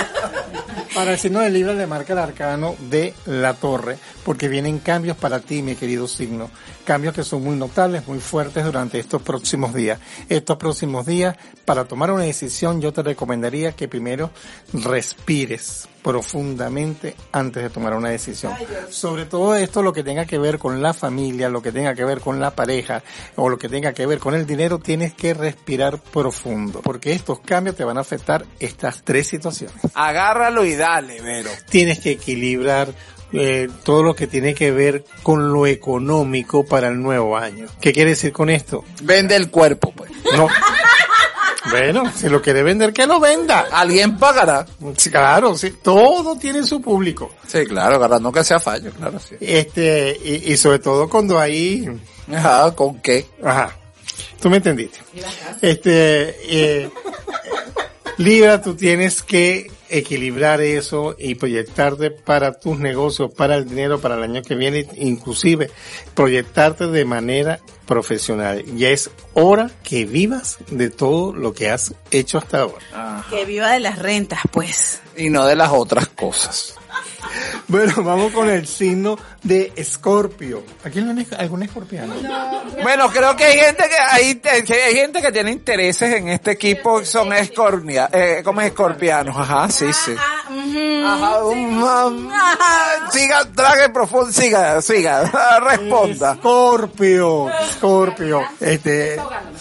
[0.93, 5.17] Para el signo de Libra le marca el arcano de la torre, porque vienen cambios
[5.17, 6.49] para ti, mi querido signo.
[6.85, 9.99] Cambios que son muy notables, muy fuertes durante estos próximos días.
[10.29, 11.35] Estos próximos días,
[11.65, 14.31] para tomar una decisión, yo te recomendaría que primero
[14.73, 18.53] respires profundamente antes de tomar una decisión.
[18.89, 22.05] Sobre todo esto, lo que tenga que ver con la familia, lo que tenga que
[22.05, 23.03] ver con la pareja
[23.35, 27.41] o lo que tenga que ver con el dinero, tienes que respirar profundo, porque estos
[27.41, 31.49] cambios te van a afectar estas tres situaciones Agárralo y dale, Vero.
[31.69, 32.93] tienes que equilibrar
[33.33, 37.67] eh, todo lo que tiene que ver con lo económico para el nuevo año.
[37.81, 38.85] ¿Qué quiere decir con esto?
[39.03, 40.09] Vende el cuerpo, pues.
[40.37, 40.47] No.
[41.71, 43.67] Bueno, si lo quiere vender, que lo venda.
[43.71, 44.65] Alguien pagará.
[44.97, 47.31] Sí, claro, sí, todo tiene su público.
[47.47, 49.35] Sí, claro, agarrando que sea fallo, claro, sí.
[49.39, 51.87] Este, y, y sobre todo cuando hay,
[52.33, 53.25] Ajá, ¿con qué?
[53.43, 53.75] ajá,
[54.41, 54.99] tú me entendiste.
[55.61, 56.35] Este,
[56.83, 56.89] eh,
[58.17, 64.15] Libra, tú tienes que equilibrar eso y proyectarte para tus negocios, para el dinero, para
[64.15, 65.69] el año que viene, inclusive
[66.13, 68.63] proyectarte de manera profesional.
[68.75, 73.25] Ya es hora que vivas de todo lo que has hecho hasta ahora.
[73.29, 75.01] Que viva de las rentas, pues.
[75.15, 76.75] Y no de las otras cosas.
[77.67, 80.63] Bueno, vamos con el signo de Escorpio.
[80.85, 82.13] ¿Aquí no hay algún escorpiano?
[82.81, 87.03] Bueno, creo que hay gente que hay, hay gente que tiene intereses en este equipo,
[87.03, 90.15] son escorpia, eh, como escorpianos, ajá, sí, sí.
[91.05, 92.29] Ajá, um, um,
[93.11, 95.23] siga, traje profundo, siga, siga,
[95.61, 96.33] responda.
[96.33, 98.41] Escorpio, Escorpio.
[98.59, 99.15] Este,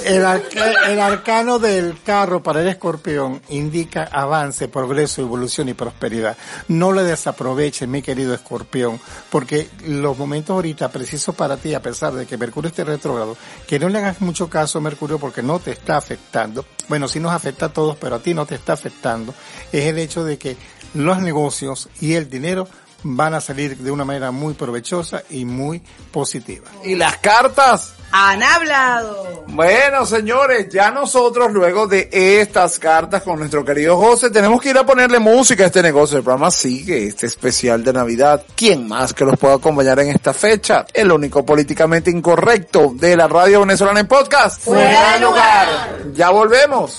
[0.05, 6.37] el, arca- el arcano del carro para el escorpión indica avance, progreso, evolución y prosperidad.
[6.69, 9.01] No le desaproveches, mi querido escorpión,
[9.31, 13.37] porque los momentos ahorita precisos para ti, a pesar de que Mercurio esté retrógrado,
[13.67, 16.65] que no le hagas mucho caso a Mercurio porque no te está afectando.
[16.89, 19.35] Bueno, sí nos afecta a todos, pero a ti no te está afectando.
[19.73, 20.57] Es el hecho de que
[20.97, 22.69] los negocios y el dinero
[23.03, 26.67] van a salir de una manera muy provechosa y muy positiva.
[26.85, 27.95] ¿Y las cartas?
[28.13, 29.45] Han hablado.
[29.49, 34.79] Bueno, señores, ya nosotros luego de estas cartas con nuestro querido José, tenemos que ir
[34.79, 36.19] a ponerle música a este negocio.
[36.19, 38.43] El programa sigue, este especial de Navidad.
[38.55, 40.87] ¿Quién más que los pueda acompañar en esta fecha?
[40.95, 44.63] El único políticamente incorrecto de la radio venezolana en podcast.
[44.63, 45.99] Fuera de lugar.
[46.15, 46.99] Ya volvemos.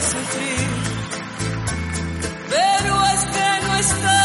[0.00, 0.68] Sufrir,
[2.48, 4.17] pero es que no está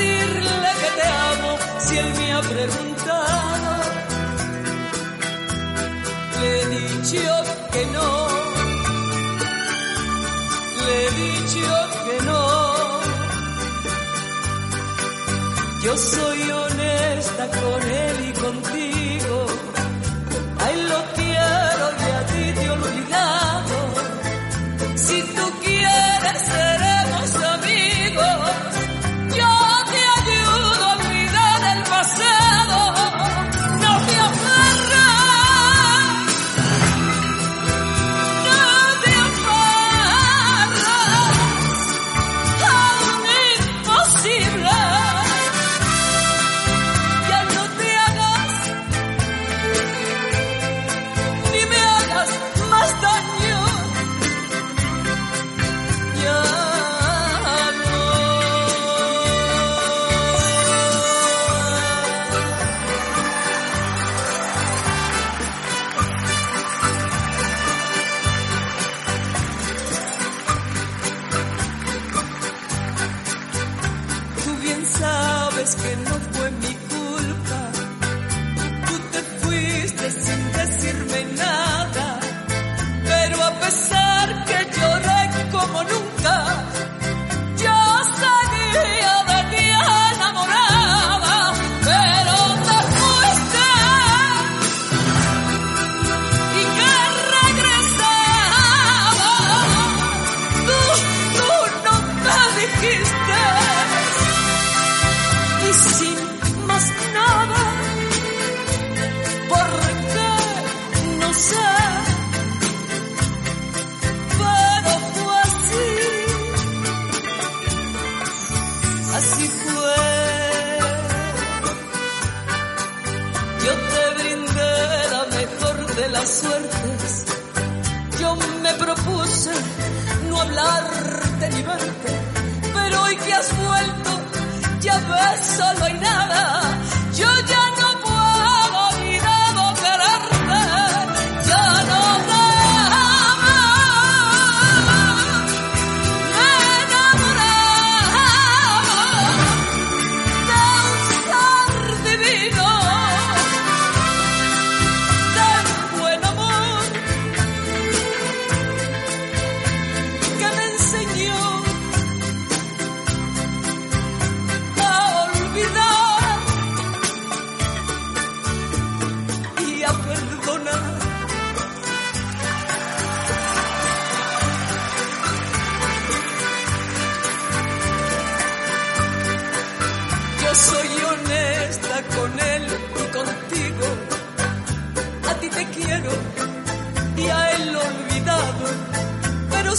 [0.00, 3.70] decirle que te amo si él me ha preguntado?
[6.40, 7.28] Le he dicho
[7.72, 8.10] que no.
[10.84, 11.70] Le he dicho
[12.04, 12.44] que no.
[15.84, 19.29] Yo soy honesta con él y contigo.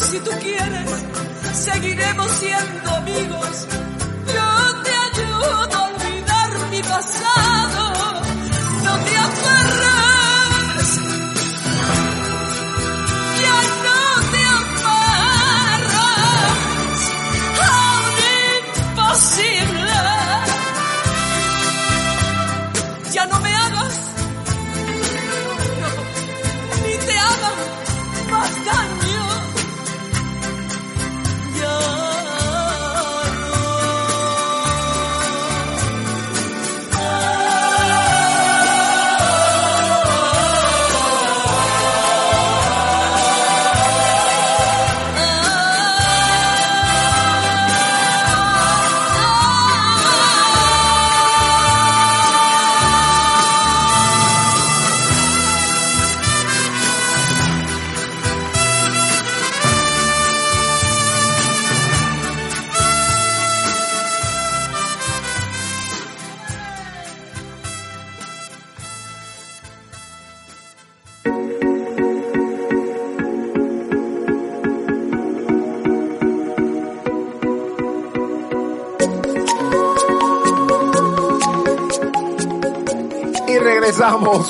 [0.09, 0.89] Si tú quieres,
[1.53, 3.67] seguiremos siendo amigos.
[4.27, 7.30] Yo te ayudo a olvidar mi pasado.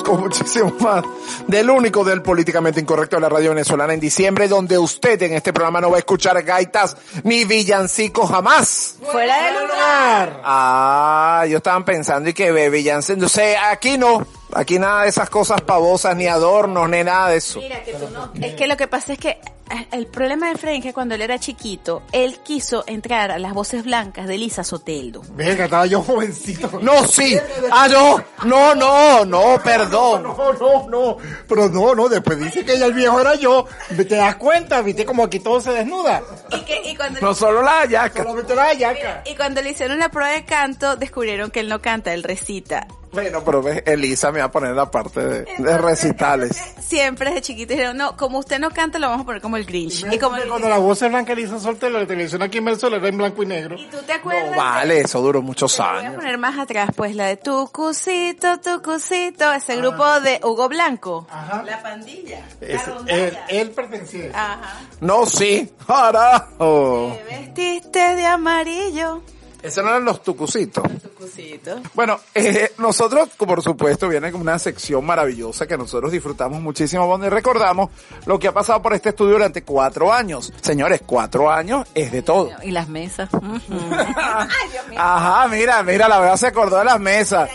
[0.02, 1.04] Con muchísimo más
[1.46, 5.52] del único del políticamente incorrecto de la radio venezolana en diciembre, donde usted en este
[5.52, 8.96] programa no va a escuchar gaitas ni villancicos jamás.
[9.10, 10.40] Fuera de lugar.
[10.44, 14.24] Ah, yo estaban pensando y que ve villancicos, sé, aquí no,
[14.54, 17.60] aquí nada de esas cosas pavosas, ni adornos, ni nada de eso.
[17.60, 18.32] Mira que tú no.
[18.40, 21.14] Es que lo que pasa es que eh, el problema de Fred es que cuando
[21.14, 25.22] él era chiquito, él quiso entrar a las voces blancas de Lisa Soteldo.
[25.34, 26.80] Venga, estaba yo jovencito.
[26.82, 27.38] No, sí,
[27.70, 30.22] ah, no, no, no, no, perdón.
[30.24, 31.16] No, no, no.
[31.48, 33.66] Pero no, no, después dice que ya el viejo era yo.
[33.96, 34.82] ¿Te das cuenta?
[34.82, 36.22] ¿Viste como aquí todo se desnuda?
[36.50, 38.22] Y, que, y cuando No solo la yaca.
[38.22, 39.22] Solamente la yaca.
[39.24, 42.86] y cuando le hicieron la prueba de canto, descubrieron que él no canta, él recita.
[43.12, 46.56] Bueno, pero ves, Elisa me va a poner la parte de, de recitales.
[46.80, 49.64] Siempre desde chiquito dijeron, no, como usted no canta, lo vamos a poner como el
[49.66, 50.04] Grinch.
[50.10, 52.96] Y como el- Cuando la voz es blanca, Elisa Soltero, la televisión aquí en Venezuela
[52.96, 53.76] era en blanco y negro.
[53.90, 54.50] ¿Tú te acuerdas?
[54.52, 56.14] No vale, eso duró muchos Voy a años.
[56.16, 61.26] poner más atrás, pues la de tu cusito, tu cusito, ese grupo de Hugo Blanco.
[61.64, 62.46] La pandilla.
[62.60, 64.30] Es- él, él pertenecía.
[64.34, 64.80] Ajá.
[65.00, 67.16] No, sí, carajo.
[67.28, 69.22] Te vestiste de amarillo.
[69.62, 70.82] Esos no eran los tucucitos.
[71.00, 71.80] Tu cusito.
[71.94, 77.30] Bueno, eh, nosotros, por supuesto, viene como una sección maravillosa que nosotros disfrutamos muchísimo, donde
[77.30, 77.90] recordamos
[78.26, 80.52] lo que ha pasado por este estudio durante cuatro años.
[80.60, 82.50] Señores, cuatro años es de todo.
[82.62, 83.28] Y las mesas.
[84.96, 87.48] Ajá, mira, mira, la verdad se acordó de las mesas.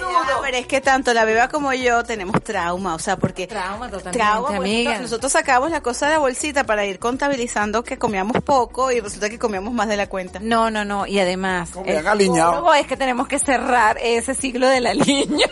[0.48, 4.18] Pero es que tanto la beba como yo tenemos trauma, o sea, porque Trauma totalmente,
[4.18, 4.98] trauma, pues, amiga.
[5.00, 9.30] nosotros sacamos la cosa de la bolsita para ir contabilizando que comíamos poco y resulta
[9.30, 10.40] que comíamos más de la cuenta.
[10.42, 11.06] No, no, no.
[11.06, 12.52] Y además, Comían el aliñado.
[12.52, 15.48] psicólogo es que tenemos que cerrar ese siglo del aliño.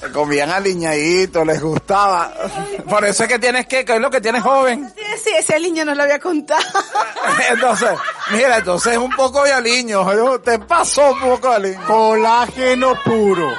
[0.00, 2.32] Se comían aliñaditos, les gustaba.
[2.88, 4.90] Por eso es que tienes que, ¿qué es lo que tienes joven?
[5.22, 6.62] Sí, ese niño no lo había contado.
[7.50, 7.90] Entonces,
[8.30, 10.38] mira, entonces un poco de aliño, ¿eh?
[10.44, 11.86] te pasó un poco de aliño.
[11.86, 13.52] Colágeno puro.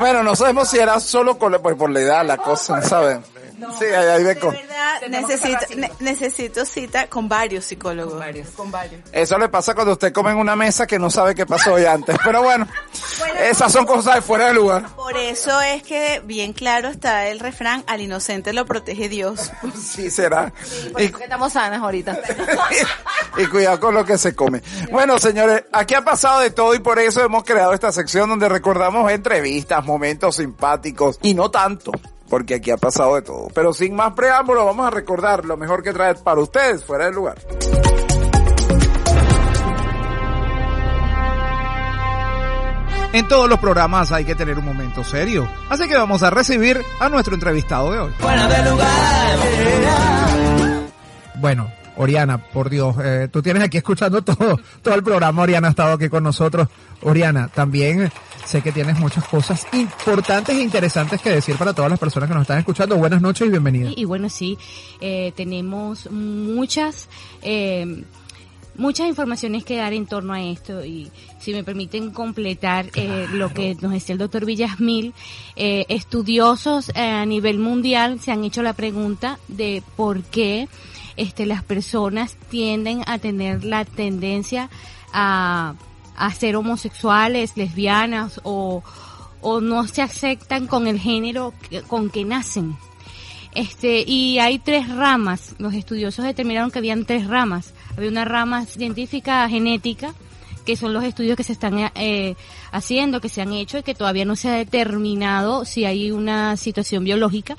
[0.00, 2.78] Bueno, no sabemos si era solo con la- pues, por la edad la cosa,
[3.60, 3.78] no.
[3.78, 8.22] Sí, ahí hay de verdad, necesito, ne- necesito cita con varios psicólogos.
[8.56, 9.00] Con varios.
[9.12, 11.84] Eso le pasa cuando usted come en una mesa que no sabe qué pasó hoy
[11.84, 12.16] antes.
[12.24, 12.66] Pero bueno,
[13.40, 14.86] esas son cosas de fuera de lugar.
[14.96, 19.52] Por eso es que bien claro está el refrán, al inocente lo protege Dios.
[19.80, 20.52] Sí será.
[20.92, 22.18] Por Y, eso que estamos sanas ahorita.
[23.38, 24.62] y cuidado con lo que se come.
[24.90, 28.48] Bueno, señores, aquí ha pasado de todo y por eso hemos creado esta sección donde
[28.48, 31.92] recordamos entrevistas, momentos simpáticos y no tanto.
[32.30, 33.48] Porque aquí ha pasado de todo.
[33.52, 37.14] Pero sin más preámbulo, vamos a recordar lo mejor que trae para ustedes fuera del
[37.14, 37.38] lugar.
[43.12, 45.48] En todos los programas hay que tener un momento serio.
[45.68, 48.12] Así que vamos a recibir a nuestro entrevistado de hoy.
[51.34, 55.42] Bueno, Oriana, por Dios, eh, tú tienes aquí escuchando todo, todo el programa.
[55.42, 56.68] Oriana ha estado aquí con nosotros.
[57.02, 58.12] Oriana, también
[58.44, 62.34] sé que tienes muchas cosas importantes e interesantes que decir para todas las personas que
[62.34, 62.96] nos están escuchando.
[62.96, 63.90] Buenas noches y bienvenida.
[63.90, 64.58] Y, y bueno, sí,
[65.00, 67.08] eh, tenemos muchas,
[67.42, 68.04] eh,
[68.76, 73.52] muchas informaciones que dar en torno a esto y si me permiten completar eh, lo
[73.52, 75.14] que nos decía el doctor Villasmil,
[75.56, 80.68] eh, estudiosos eh, a nivel mundial se han hecho la pregunta de por qué
[81.16, 84.70] este, las personas tienden a tener la tendencia
[85.12, 85.74] a,
[86.26, 88.82] a ser homosexuales, lesbianas o,
[89.40, 92.76] o no se aceptan con el género que- con que nacen.
[93.54, 95.54] Este, y hay tres ramas.
[95.58, 97.74] Los estudiosos determinaron que habían tres ramas.
[97.96, 100.14] Había una rama científica genética,
[100.64, 102.36] que son los estudios que se están eh,
[102.70, 106.56] haciendo, que se han hecho y que todavía no se ha determinado si hay una
[106.56, 107.56] situación biológica.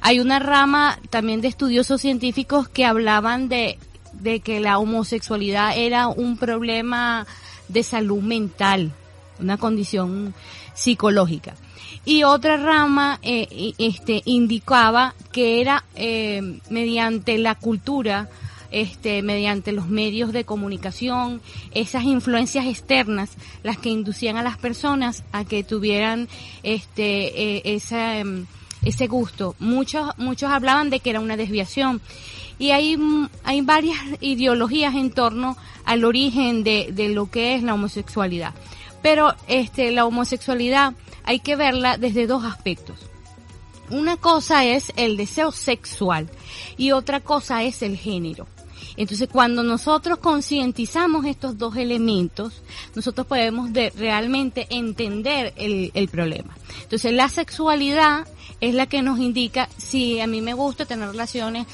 [0.00, 3.78] Hay una rama también de estudiosos científicos que hablaban de,
[4.14, 7.26] de que la homosexualidad era un problema
[7.68, 8.92] de salud mental,
[9.38, 10.34] una condición
[10.74, 11.54] psicológica.
[12.04, 18.28] Y otra rama eh, este, indicaba que era eh, mediante la cultura,
[18.70, 21.40] este, mediante los medios de comunicación,
[21.72, 23.30] esas influencias externas,
[23.62, 26.28] las que inducían a las personas a que tuvieran
[26.62, 28.46] este, eh, esa, em,
[28.84, 29.54] ese gusto.
[29.58, 32.00] Muchos, muchos hablaban de que era una desviación.
[32.58, 32.96] Y hay,
[33.44, 38.54] hay varias ideologías en torno al origen de, de lo que es la homosexualidad.
[39.02, 42.98] Pero este, la homosexualidad hay que verla desde dos aspectos.
[43.90, 46.28] Una cosa es el deseo sexual
[46.76, 48.46] y otra cosa es el género.
[48.98, 52.62] Entonces, cuando nosotros concientizamos estos dos elementos,
[52.94, 56.56] nosotros podemos de- realmente entender el, el problema.
[56.82, 58.26] Entonces, la sexualidad
[58.60, 61.66] es la que nos indica si a mí me gusta tener relaciones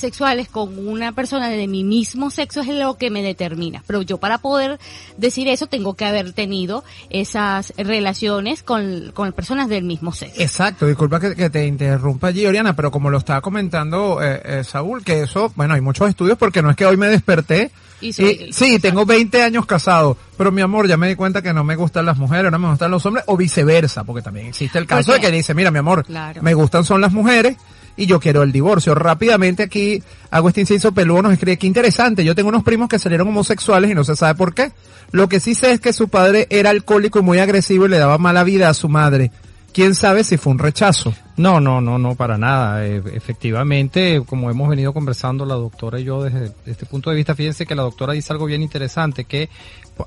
[0.00, 3.82] sexuales con una persona de mi mismo sexo es lo que me determina.
[3.86, 4.78] Pero yo para poder
[5.16, 10.40] decir eso tengo que haber tenido esas relaciones con, con personas del mismo sexo.
[10.40, 14.64] Exacto, disculpa que, que te interrumpa allí, Oriana, pero como lo estaba comentando eh, eh,
[14.64, 17.70] Saúl, que eso, bueno, hay muchos estudios porque no es que hoy me desperté
[18.00, 18.52] Y soy y, gay.
[18.52, 21.76] sí, tengo 20 años casado, pero mi amor, ya me di cuenta que no me
[21.76, 25.12] gustan las mujeres, no me gustan los hombres, o viceversa, porque también existe el caso
[25.12, 26.42] de que dice, mira, mi amor, Claro.
[26.42, 27.56] me gustan son las mujeres
[28.00, 28.94] y yo quiero el divorcio.
[28.94, 32.98] Rápidamente aquí, hago este inciso peludo, nos escribe, qué interesante, yo tengo unos primos que
[32.98, 34.72] salieron homosexuales y no se sabe por qué.
[35.12, 37.98] Lo que sí sé es que su padre era alcohólico y muy agresivo y le
[37.98, 39.30] daba mala vida a su madre.
[39.74, 41.14] ¿Quién sabe si fue un rechazo?
[41.36, 42.86] No, no, no, no, para nada.
[42.86, 47.34] Eh, efectivamente, como hemos venido conversando la doctora y yo desde este punto de vista,
[47.34, 49.48] fíjense que la doctora dice algo bien interesante, que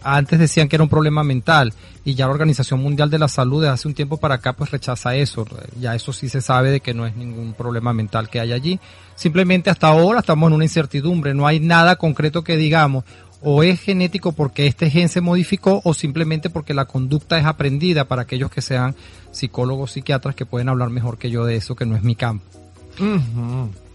[0.03, 1.73] antes decían que era un problema mental
[2.05, 4.71] y ya la Organización Mundial de la Salud de hace un tiempo para acá pues
[4.71, 5.45] rechaza eso.
[5.79, 8.79] Ya eso sí se sabe de que no es ningún problema mental que hay allí.
[9.15, 13.03] Simplemente hasta ahora estamos en una incertidumbre, no hay nada concreto que digamos
[13.45, 18.05] o es genético porque este gen se modificó o simplemente porque la conducta es aprendida
[18.05, 18.95] para aquellos que sean
[19.31, 22.45] psicólogos, psiquiatras que pueden hablar mejor que yo de eso, que no es mi campo.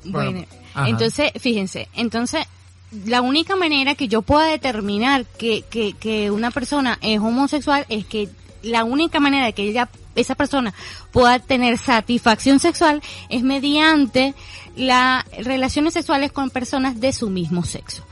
[0.05, 0.45] Bueno,
[0.87, 2.45] entonces, fíjense, entonces,
[3.05, 8.07] la única manera que yo pueda determinar que, que, que una persona es homosexual es
[8.07, 8.29] que
[8.63, 10.75] la única manera de que ella, esa persona
[11.13, 14.35] pueda tener satisfacción sexual es mediante
[14.77, 18.05] las relaciones sexuales con personas de su mismo sexo.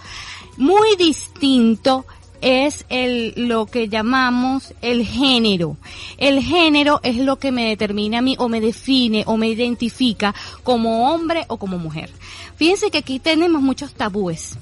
[0.57, 2.07] Muy distinto
[2.41, 5.77] es el, lo que llamamos el género.
[6.19, 10.35] El género es lo que me determina a mí o me define o me identifica
[10.63, 12.11] como hombre o como mujer.
[12.57, 14.59] Fíjense que aquí tenemos muchos tabúes.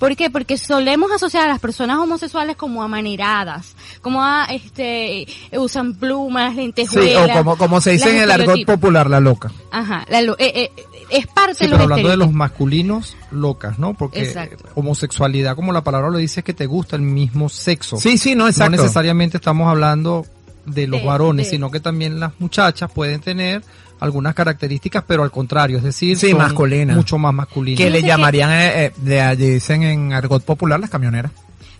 [0.00, 0.30] ¿Por qué?
[0.30, 6.56] Porque solemos asociar a las personas homosexuales como amaneradas, como a, este, usan plumas, Sí,
[6.62, 7.30] lentejuelas.
[7.30, 9.52] o como, como se dice en el argot popular, la loca.
[9.70, 10.72] Ajá, la lo- eh, eh,
[11.10, 13.94] es parte Sí, de los pero hablando de los masculinos, locas, ¿no?
[13.94, 14.64] Porque Exacto.
[14.74, 17.98] homosexualidad, como la palabra lo dice, es que te gusta el mismo sexo.
[17.98, 18.76] Sí, sí, no, exacto.
[18.76, 20.24] No necesariamente estamos hablando
[20.64, 23.62] de los De- varones, de- sino que también las muchachas pueden tener
[24.00, 26.96] algunas características, pero al contrario, es decir, Sí, son masculinas.
[26.96, 27.78] mucho más masculinas.
[27.78, 31.30] Que le llamarían, eh, eh, dicen en argot popular, las camioneras.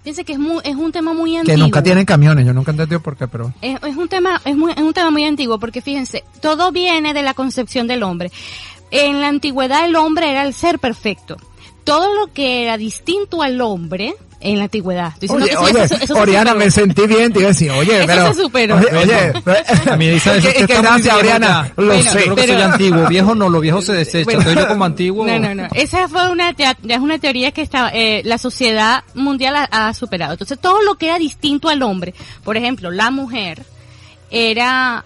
[0.03, 1.59] Fíjense que es, muy, es un tema muy Que antiguo.
[1.59, 3.53] nunca tienen camiones, yo nunca he entendido por qué, pero...
[3.61, 7.13] Es, es un tema, es, muy, es un tema muy antiguo porque fíjense, todo viene
[7.13, 8.31] de la concepción del hombre.
[8.91, 11.37] En la antigüedad el hombre era el ser perfecto.
[11.85, 15.13] Todo lo que era distinto al hombre en la antigüedad.
[15.21, 17.49] Estoy diciendo Oye, que sí, oye, eso- eso se Oriana, me sentí bien, te iba
[17.49, 18.35] a decir, oye, Eso pero...
[18.35, 18.77] se superó.
[18.77, 19.33] Oye, oye,
[19.91, 21.67] A mí dice ¿y eso, viejo Oriana?
[21.69, 21.73] ya.
[21.77, 22.19] Lo Bueno, sé.
[22.27, 23.07] Yo creo que soy antiguo.
[23.09, 24.25] Viejo no, lo viejo se desecha.
[24.25, 24.41] Bueno.
[24.41, 25.27] Entonces yo como antiguo...
[25.27, 25.69] No, no, no.
[25.75, 29.95] Esa fue una, ya es una teoría que está, eh, la sociedad mundial ha, ha
[29.95, 30.33] superado.
[30.33, 33.63] Entonces, todo lo que era distinto al hombre, por ejemplo, la mujer,
[34.31, 35.05] era,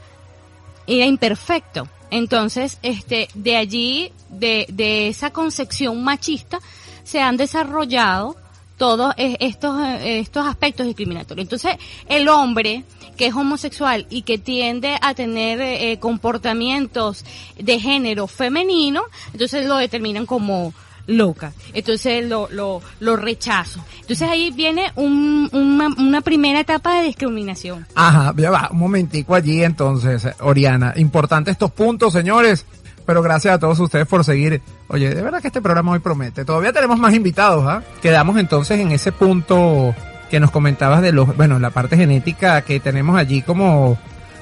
[0.86, 1.88] era imperfecto.
[2.10, 6.60] Entonces, este, de allí, de, de esa concepción machista,
[7.02, 8.36] se han desarrollado
[8.76, 11.44] todos eh, estos, eh, estos aspectos discriminatorios.
[11.44, 11.76] Entonces,
[12.08, 12.84] el hombre
[13.16, 17.24] que es homosexual y que tiende a tener eh, comportamientos
[17.58, 19.02] de género femenino,
[19.32, 20.74] entonces lo determinan como
[21.06, 21.52] loca.
[21.74, 23.84] Entonces lo, lo, lo rechazo.
[24.00, 27.86] Entonces ahí viene un- una, una primera etapa de discriminación.
[27.94, 30.94] Ajá, ya va, un momentico allí entonces, eh, Oriana.
[30.96, 32.64] Importante estos puntos, señores.
[33.06, 34.62] Pero gracias a todos ustedes por seguir.
[34.88, 36.44] Oye, de verdad que este programa hoy promete.
[36.44, 37.82] Todavía tenemos más invitados, ¿ah?
[38.00, 39.94] Quedamos entonces en ese punto
[40.30, 43.98] que nos comentabas de los, bueno, la parte genética que tenemos allí como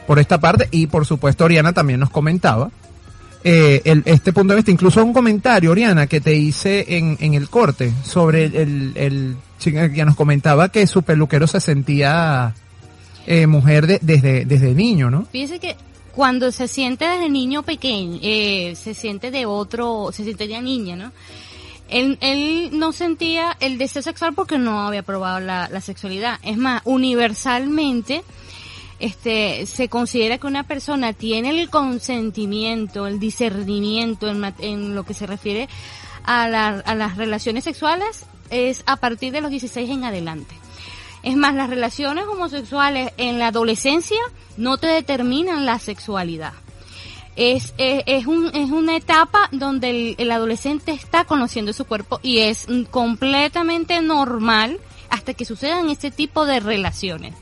[0.07, 2.71] por esta parte y por supuesto Oriana también nos comentaba
[3.45, 7.49] eh, el, este punto de vista, incluso un comentario, Oriana, que te hice en, el
[7.49, 12.55] corte sobre el, el, que nos comentaba que su peluquero se sentía
[13.27, 15.27] eh, mujer de- desde, desde niño, ¿no?
[15.33, 15.77] Fíjese que
[16.15, 20.97] cuando se siente desde niño pequeño, eh, se siente de otro, se siente de niña,
[20.97, 21.13] ¿no?
[21.89, 26.39] Él, él no sentía el deseo sexual porque no había probado la, sexualidad.
[26.43, 28.23] Es más, universalmente,
[28.99, 35.13] este, se considera que una persona tiene el consentimiento, el discernimiento en, en lo que
[35.15, 35.69] se refiere
[36.25, 40.55] a, la- a las relaciones sexuales es a partir de los 16 en adelante.
[41.23, 44.21] Es más, las relaciones homosexuales en la adolescencia
[44.57, 46.53] no te determinan la sexualidad.
[47.37, 52.21] Es, es, es, un, es una etapa donde el, el adolescente está conociendo su cuerpo
[52.23, 54.79] y es completamente normal
[55.09, 57.35] hasta que sucedan este tipo de relaciones.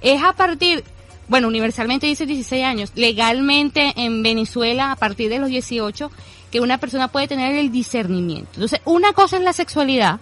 [0.00, 0.84] Es a partir,
[1.28, 6.10] bueno, universalmente dice 16 años, legalmente en Venezuela a partir de los 18
[6.50, 8.50] que una persona puede tener el discernimiento.
[8.54, 10.20] Entonces, una cosa es la sexualidad,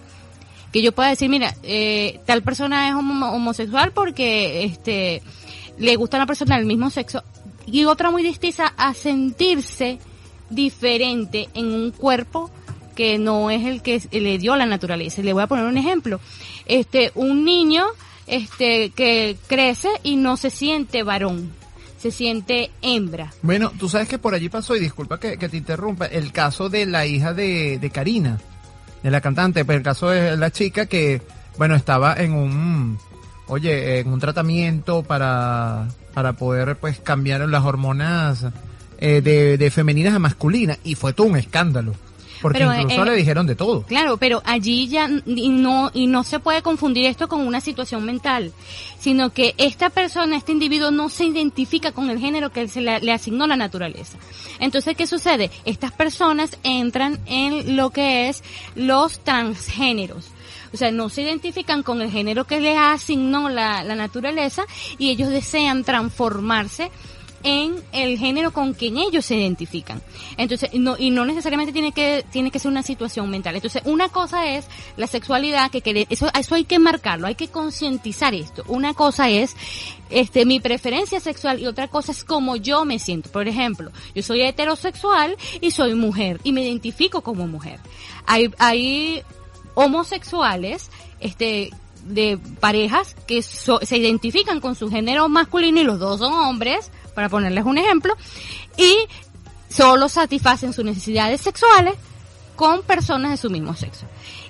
[0.71, 5.21] que yo pueda decir, mira, eh, tal persona es homo- homosexual porque este
[5.77, 7.23] le gusta a una persona del mismo sexo
[7.65, 9.99] y otra muy distinta a sentirse
[10.49, 12.49] diferente en un cuerpo
[12.95, 15.21] que no es el que le dio la naturaleza.
[15.21, 16.19] Le voy a poner un ejemplo.
[16.65, 17.85] Este, un niño
[18.27, 21.51] este que crece y no se siente varón,
[21.97, 23.31] se siente hembra.
[23.41, 26.69] Bueno, tú sabes que por allí pasó, y disculpa que, que te interrumpa, el caso
[26.69, 28.39] de la hija de, de Karina,
[29.03, 31.21] de la cantante, pero el caso de la chica que,
[31.57, 32.97] bueno, estaba en un,
[33.47, 38.45] oye, en un tratamiento para, para poder, pues, cambiar las hormonas
[38.99, 41.93] eh, de, de femeninas a masculinas, y fue todo un escándalo.
[42.41, 43.83] Porque Pero, incluso eh, le dijeron de todo.
[43.83, 48.05] Claro, pero allí ya y no y no se puede confundir esto con una situación
[48.05, 48.53] mental,
[48.99, 52.99] sino que esta persona, este individuo no se identifica con el género que se le,
[52.99, 54.17] le asignó la naturaleza.
[54.59, 55.51] Entonces, ¿qué sucede?
[55.65, 58.43] Estas personas entran en lo que es
[58.75, 60.31] los transgéneros.
[60.73, 64.65] O sea, no se identifican con el género que les asignó la, la naturaleza
[64.97, 66.91] y ellos desean transformarse
[67.43, 70.01] en el género con quien ellos se identifican.
[70.37, 73.55] Entonces, no, y no necesariamente tiene que, tiene que ser una situación mental.
[73.55, 74.65] Entonces, una cosa es
[74.97, 78.63] la sexualidad, que querer, eso, eso hay que marcarlo, hay que concientizar esto.
[78.67, 79.55] Una cosa es,
[80.09, 83.29] este, mi preferencia sexual y otra cosa es cómo yo me siento.
[83.31, 87.79] Por ejemplo, yo soy heterosexual y soy mujer y me identifico como mujer.
[88.25, 89.23] Hay, hay
[89.75, 90.89] homosexuales,
[91.19, 91.71] este,
[92.09, 96.91] de parejas que so- se identifican con su género masculino y los dos son hombres,
[97.15, 98.13] para ponerles un ejemplo,
[98.77, 98.95] y
[99.69, 101.93] solo satisfacen sus necesidades sexuales
[102.55, 104.05] con personas de su mismo sexo.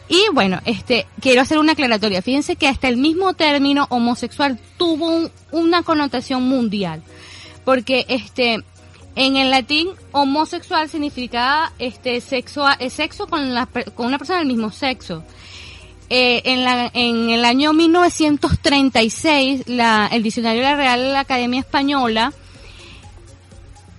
[0.08, 2.22] Y bueno, este, quiero hacer una aclaratoria.
[2.24, 7.04] Fíjense que hasta el mismo término homosexual tuvo un- una connotación mundial.
[7.64, 8.64] Porque este,
[9.16, 14.72] en el latín, homosexual significaba este sexo, sexo con, la, con una persona del mismo
[14.72, 15.24] sexo.
[16.12, 22.34] Eh, en, la, en el año 1936, la, el diccionario de la Real Academia Española,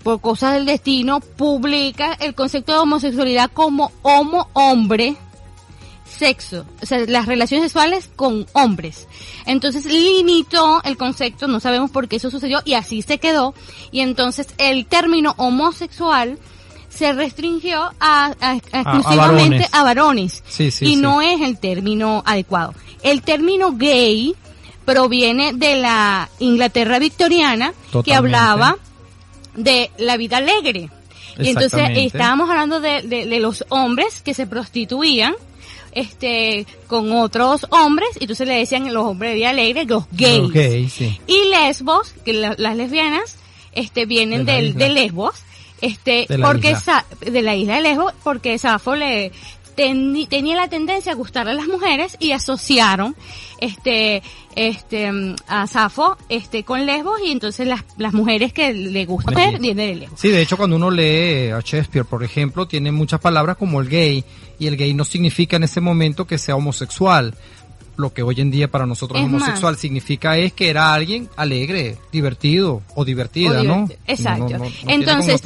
[0.03, 5.15] por cosas del destino, publica el concepto de homosexualidad como homo-hombre,
[6.05, 9.07] sexo, o sea, las relaciones sexuales con hombres.
[9.47, 13.55] Entonces limitó el concepto, no sabemos por qué eso sucedió, y así se quedó,
[13.93, 16.39] y entonces el término homosexual
[16.91, 20.97] se restringió a, a- a exclusivamente a varones Sí, sí, y sí.
[20.97, 22.75] no es el término adecuado.
[23.03, 24.35] El término gay
[24.85, 28.15] proviene de la Inglaterra victoriana que Totalmente.
[28.17, 28.77] hablaba
[29.55, 30.91] de la vida alegre.
[31.39, 35.35] Y entonces estábamos hablando de, de- de los hombres que se prostituían
[35.93, 40.45] este con otros hombres y entonces le decían los hombres de vida alegre los gays.
[40.51, 41.19] Ok, sí.
[41.27, 43.37] Y lesbos, que la- las lesbianas
[43.73, 45.35] este vienen De del de Lesbos,
[45.81, 46.81] este De porque isla.
[46.81, 49.33] Sa- de la isla de Lesbos porque Safo le
[50.29, 53.17] tenía la tendencia a gustar a las mujeres y asociaron
[53.61, 54.23] este
[54.55, 55.11] este
[55.49, 59.41] a Safo este con Lesbos y entonces las las mujeres que le gustan Sí.
[59.59, 60.21] vienen de Lesbos.
[60.21, 63.89] Sí, de hecho cuando uno lee a Shakespeare, por ejemplo, tiene muchas palabras como el
[63.89, 64.23] gay,
[64.59, 67.35] y el gay no significa en ese momento que sea homosexual.
[68.01, 69.81] Lo que hoy en día para nosotros Es homosexual más.
[69.81, 73.89] significa es que era alguien alegre, divertido o divertida, O ¿no?
[74.07, 74.45] Exacto.
[74.45, 75.41] No, no- no tiene Entonces,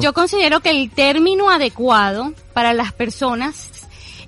[0.00, 3.68] yo, considero que el término adecuado para las personas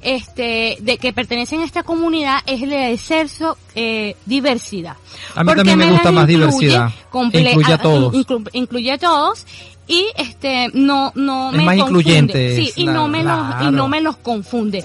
[0.03, 4.97] este, de que pertenecen a esta comunidad es el de sexo eh, diversidad.
[5.35, 6.91] A mí Porque también me gusta más incluye diversidad.
[7.11, 8.13] comple- Incluye a todos.
[8.15, 9.47] inclu- incluye a todos
[9.87, 12.01] y este no no Es me más confunde.
[12.01, 13.71] incluyente, sí y la- no me los y claro.
[13.71, 14.85] no me los confunde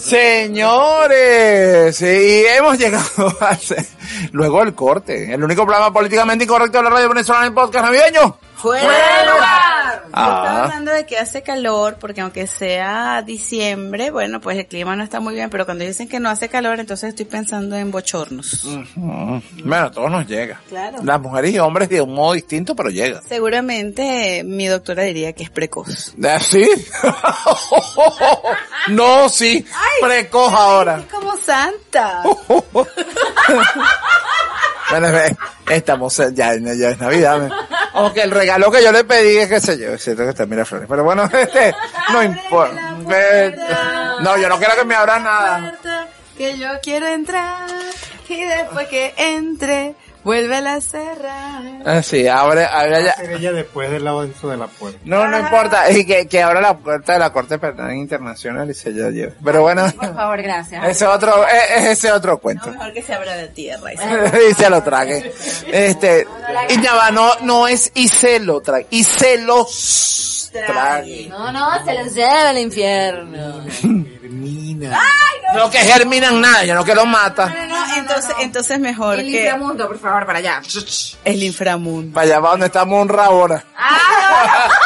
[0.00, 3.86] Señores, sí, hemos llegado a ese-
[4.32, 8.36] luego el corte, el único programa políticamente incorrecto de la radio venezolana en podcast navideño.
[8.56, 8.86] ¡Fuera
[10.12, 15.20] Ah, de que hace calor, porque aunque sea diciembre, bueno, pues el clima no está
[15.20, 18.66] muy bien, pero cuando dicen que no hace calor, entonces estoy pensando en bochornos.
[18.96, 20.60] bueno, a todos nos llega.
[20.68, 20.98] Claro.
[21.02, 23.22] Las mujeres y hombres de un modo distinto, pero llega.
[23.26, 26.14] Seguramente mi doctora diría que es precoz.
[26.22, 26.68] ¿Ah, ¿Sí?
[28.88, 29.64] no, sí.
[30.00, 30.98] Precoz ahora.
[30.98, 32.22] Es como santa.
[34.90, 35.36] Bueno, ve,
[35.70, 37.48] estamos, eh, ya, ya es Navidad.
[37.92, 40.46] Aunque el regalo que yo le pedí es que se yo, es cierto que está
[40.46, 40.86] mira flores.
[40.88, 41.74] Pero bueno, este,
[42.12, 42.96] no importa.
[44.20, 45.74] No, yo no quiero que me abran nada.
[46.36, 47.66] Que yo quiero entrar
[48.30, 51.62] y después que entre, vuelve a cerrar.
[51.84, 53.10] Ah, sí, abre, abre ya.
[53.12, 54.98] Hacer ella después del lado dentro de la puerta.
[55.04, 58.74] No, no importa, y que, que abra la puerta de la Corte Penal Internacional y
[58.74, 59.34] se la lleve.
[59.44, 60.84] Pero bueno, Por favor, gracias.
[60.88, 62.70] ese otro, es, es ese otro cuento.
[62.70, 63.92] Mejor que se abra de tierra.
[64.50, 65.32] y se lo trague.
[65.66, 66.26] Este,
[66.68, 71.28] y ya va, no, no es y se lo trague, y se los trague.
[71.28, 73.64] No, no, se los lleva al infierno.
[75.54, 77.46] No que germinan nada, yo no que los mata.
[77.46, 80.62] No, no, entonces, entonces mejor El que inframundo, por favor, para allá.
[81.24, 82.14] el inframundo.
[82.14, 83.56] Para allá va donde estamos un ahora.
[83.56, 84.70] Eh,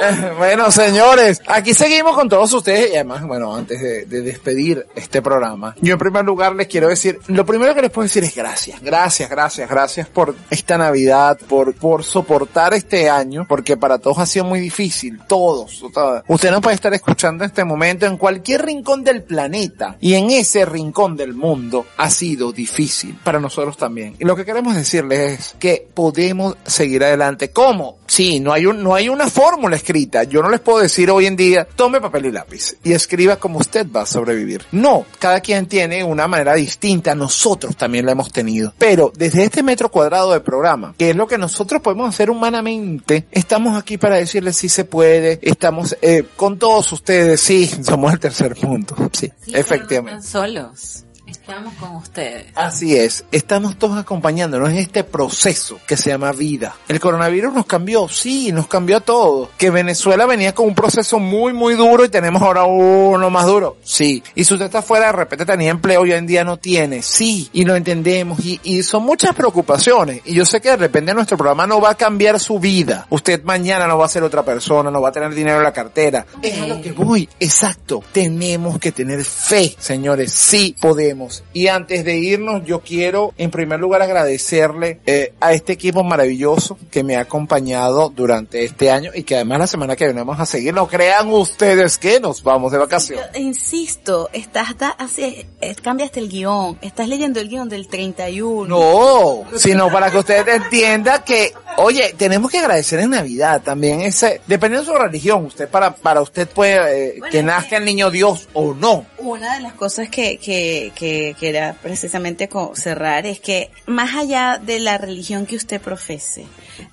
[0.38, 5.22] Bueno, señores, aquí seguimos con todos ustedes y además, bueno, antes de, de despedir este
[5.22, 8.34] programa, yo en primer lugar les quiero decir, lo primero que les puedo decir es
[8.34, 14.18] gracias, gracias, gracias, gracias por esta Navidad, por, por soportar este año, porque para todos
[14.18, 16.24] ha sido muy difícil, todos, todas.
[16.28, 20.30] Usted no puede estar escuchando en este momento en cualquier rincón del planeta y en
[20.30, 24.16] ese rincón del mundo ha sido difícil para nosotros también.
[24.18, 27.50] Y lo que queremos decirles es que podemos seguir adelante.
[27.50, 27.98] ¿Cómo?
[28.06, 30.24] Sí, no hay un, no hay una fórmula escrita.
[30.24, 33.58] Yo no les puedo decir hoy en día, tome papel y lápiz y escriba como
[33.58, 34.64] usted va a sobrevivir.
[34.72, 37.14] No, cada quien tiene una manera distinta.
[37.14, 38.72] Nosotros también la hemos tenido.
[38.78, 43.26] Pero desde este metro cuadrado de programa, que es lo que nosotros podemos hacer humanamente,
[43.30, 45.38] estamos aquí para decirles si se puede.
[45.42, 47.40] Estamos eh, con todos ustedes.
[47.40, 48.96] Sí, somos el tercer punto.
[49.12, 50.24] Sí, efectivamente.
[50.24, 51.04] Están solos.
[51.46, 52.46] Estamos con ustedes.
[52.54, 56.74] Así es, estamos todos acompañándonos en este proceso que se llama vida.
[56.88, 59.50] El coronavirus nos cambió, sí, nos cambió a todos.
[59.58, 63.76] Que Venezuela venía con un proceso muy, muy duro y tenemos ahora uno más duro,
[63.82, 64.22] sí.
[64.34, 67.02] Y si usted está fuera, de repente tenía empleo y hoy en día no tiene,
[67.02, 67.50] sí.
[67.52, 70.22] Y lo entendemos y, y son muchas preocupaciones.
[70.24, 73.06] Y yo sé que de repente nuestro programa no va a cambiar su vida.
[73.10, 75.74] Usted mañana no va a ser otra persona, no va a tener dinero en la
[75.74, 76.24] cartera.
[76.40, 78.02] Es a lo que voy, exacto.
[78.12, 81.33] Tenemos que tener fe, señores, sí podemos.
[81.52, 86.78] Y antes de irnos, yo quiero en primer lugar agradecerle eh, a este equipo maravilloso
[86.90, 90.40] que me ha acompañado durante este año y que además la semana que viene vamos
[90.40, 90.74] a seguir.
[90.74, 93.26] No crean ustedes que nos vamos de vacaciones.
[93.34, 98.66] Yo insisto, estás da, así, eh, cambiaste el guion, estás leyendo el guion del 31.
[98.66, 104.40] No, sino para que usted entienda que, oye, tenemos que agradecer en Navidad también ese,
[104.46, 108.48] dependiendo de su religión, usted para, para usted puede, eh, que nazca el niño Dios
[108.52, 109.06] o no.
[109.18, 114.80] Una de las cosas que, que, que quería precisamente cerrar es que más allá de
[114.80, 116.44] la religión que usted profese,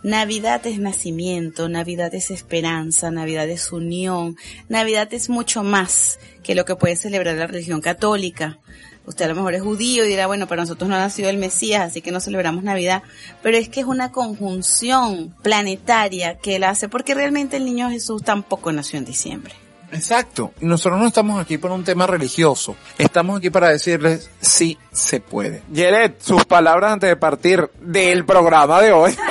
[0.03, 4.37] Navidad es nacimiento, Navidad es esperanza, Navidad es unión,
[4.69, 8.59] Navidad es mucho más que lo que puede celebrar la religión católica.
[9.05, 11.37] Usted a lo mejor es judío y dirá, bueno, para nosotros no ha nacido el
[11.37, 13.01] Mesías, así que no celebramos Navidad.
[13.41, 18.23] Pero es que es una conjunción planetaria que él hace, porque realmente el niño Jesús
[18.23, 19.53] tampoco nació en diciembre.
[19.91, 20.53] Exacto.
[20.61, 22.75] Y Nosotros no estamos aquí por un tema religioso.
[22.97, 25.63] Estamos aquí para decirles sí se puede.
[25.71, 29.15] Yeret, sus palabras antes de partir del programa de hoy.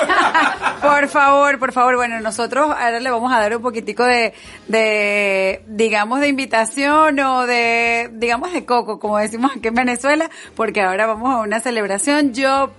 [0.81, 1.95] Por favor, por favor.
[1.95, 4.33] Bueno, nosotros ahora le vamos a dar un poquitico de,
[4.67, 10.81] de, digamos, de invitación o de, digamos, de coco, como decimos aquí en Venezuela, porque
[10.81, 12.33] ahora vamos a una celebración.
[12.33, 12.71] Yo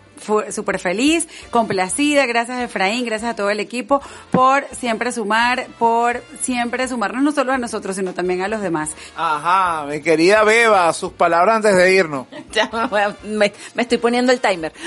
[0.50, 4.00] súper feliz, complacida, gracias a Efraín, gracias a todo el equipo
[4.30, 8.90] por siempre sumar, por siempre sumarnos no solo a nosotros, sino también a los demás.
[9.16, 12.26] Ajá, mi querida Beba, sus palabras antes de irnos.
[12.52, 14.72] Ya me, voy a- me- me estoy poniendo el timer.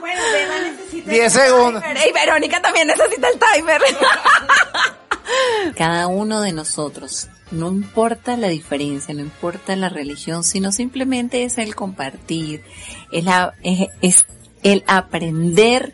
[0.00, 1.10] Bueno, Beba necesita...
[1.10, 1.82] 10 segundos.
[2.08, 3.82] Y Verónica también necesita el timer.
[5.76, 11.58] Cada uno de nosotros, no importa la diferencia, no importa la religión, sino simplemente es
[11.58, 12.62] el compartir,
[13.12, 14.26] es, la- es- es
[14.62, 15.92] el aprender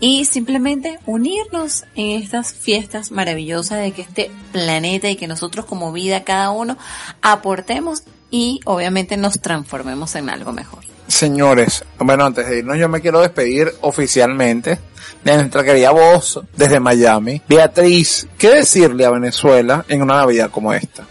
[0.00, 5.92] y simplemente unirnos en estas fiestas maravillosas de que este planeta y que nosotros como
[5.92, 6.76] vida cada uno
[7.22, 10.80] aportemos y obviamente nos transformemos en algo mejor.
[11.06, 14.78] Señores, bueno, antes de irnos yo me quiero despedir oficialmente
[15.24, 17.42] de nuestra querida voz desde Miami.
[17.48, 21.04] Beatriz, ¿qué decirle a Venezuela en una Navidad como esta?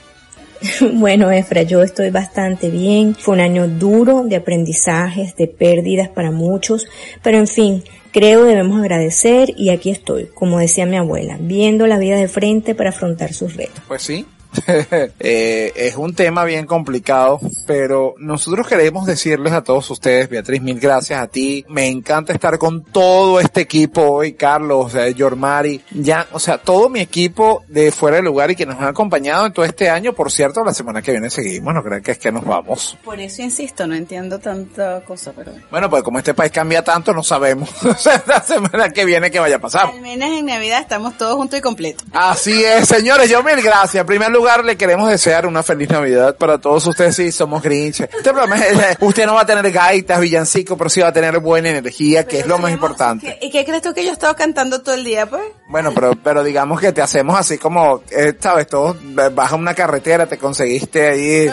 [0.94, 3.16] Bueno, Efra, yo estoy bastante bien.
[3.16, 6.88] Fue un año duro de aprendizajes, de pérdidas para muchos,
[7.24, 11.98] pero en fin, creo debemos agradecer y aquí estoy, como decía mi abuela, viendo la
[11.98, 13.82] vida de frente para afrontar sus retos.
[13.88, 14.26] Pues sí.
[15.24, 20.80] Eh, es un tema bien complicado, pero nosotros queremos decirles a todos ustedes, Beatriz, mil
[20.80, 21.66] gracias a ti.
[21.70, 26.90] Me encanta estar con todo este equipo hoy, Carlos, eh, Yormari, ya, o sea, todo
[26.90, 30.14] mi equipo de fuera de lugar y que nos han acompañado en todo este año.
[30.14, 32.98] Por cierto, la semana que viene seguimos, no crean que es que nos vamos.
[33.04, 37.14] Por eso insisto, no entiendo tanta cosa, pero Bueno, pues como este país cambia tanto,
[37.14, 37.70] no sabemos
[38.28, 39.88] la semana que viene qué vaya a pasar.
[39.88, 42.06] al menos en Navidad estamos todos juntos y completos.
[42.12, 44.02] Así es, señores, yo mil gracias.
[44.02, 47.16] En primer lugar, le queremos desear una feliz Navidad para todos ustedes.
[47.16, 48.02] Sí, somos Grinch.
[48.02, 51.40] Este programa es- usted no va a tener gaitas, villancicos, pero sí va a tener
[51.40, 53.38] buena energía, que es lo más importante.
[53.42, 55.44] ¿Y qué crees tú que yo he estado cantando todo el día, pues?
[55.68, 59.56] Bueno, pero, pero digamos que te hacemos así como, eh, sabes, todos eh, vas a
[59.56, 61.50] una carretera, te conseguiste ahí,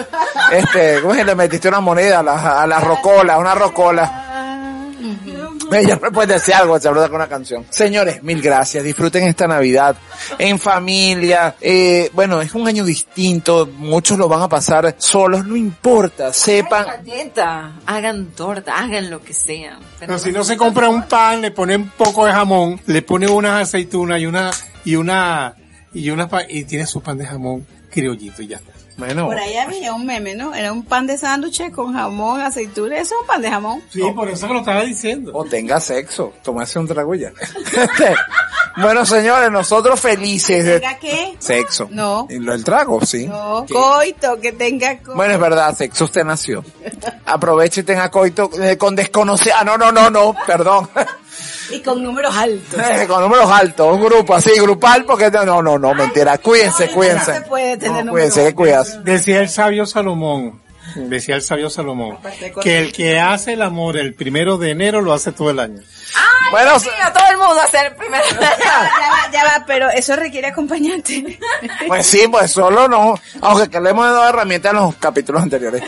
[0.53, 1.25] este, ¿cómo es?
[1.25, 4.25] Le metiste una moneda a la, a la rocola, una rocola.
[5.73, 7.67] Ella me puede decir algo, se habla con una canción.
[7.71, 8.83] Señores, mil gracias.
[8.85, 9.97] Disfruten esta Navidad
[10.39, 11.57] en familia.
[11.61, 13.67] Eh, bueno, es un año distinto.
[13.67, 16.33] Muchos lo van a pasar solos, no importa.
[16.33, 16.87] Sepan.
[17.05, 19.79] Neta, hagan torta, hagan lo que sea.
[19.99, 23.29] Pero si no se compra un pan, le pone un poco de jamón, le pone
[23.29, 24.51] unas aceitunas y una,
[24.85, 25.55] y una,
[25.93, 28.78] y una, y tiene su pan de jamón criollito y ya está.
[28.99, 29.27] Bueno.
[29.27, 30.55] Por ahí había un meme, ¿no?
[30.55, 32.97] Era un pan de sándwich con jamón, aceituna.
[32.99, 33.81] Eso es un pan de jamón.
[33.91, 35.31] Sí, por eso que lo estaba diciendo.
[35.35, 36.33] O tenga sexo.
[36.43, 37.31] Tomarse un trago ya.
[38.77, 40.81] bueno, señores, nosotros felices.
[40.81, 41.37] ¿Tenga qué?
[41.39, 41.89] Sexo.
[41.93, 42.27] No.
[42.29, 43.27] Y lo del trago, sí.
[43.27, 43.75] No, ¿Qué?
[43.75, 46.65] coito, que tenga co- Bueno, es verdad, sexo usted nació.
[47.25, 49.55] Aproveche y tenga coito eh, con desconocido.
[49.59, 50.89] Ah, no, no, no, no, perdón.
[51.71, 52.81] Y con números altos.
[52.81, 56.39] Eh, con números altos, un grupo así, grupal, porque no, no, no, mentira.
[56.39, 57.35] Cuídense, cuídense.
[57.35, 59.05] se puede tener No, cuídense, que cuidas.
[59.05, 60.61] Decía el sabio Salomón,
[60.97, 62.19] decía el sabio Salomón,
[62.63, 65.83] que el que hace el amor el primero de enero lo hace todo el año.
[66.51, 68.25] Bueno, Sí, a todo el mundo hacer primero.
[68.41, 71.39] Ya va, ya va, pero eso requiere acompañante.
[71.87, 73.15] Pues sí, pues solo no.
[73.41, 75.83] Aunque que le hemos dado herramientas en los capítulos anteriores.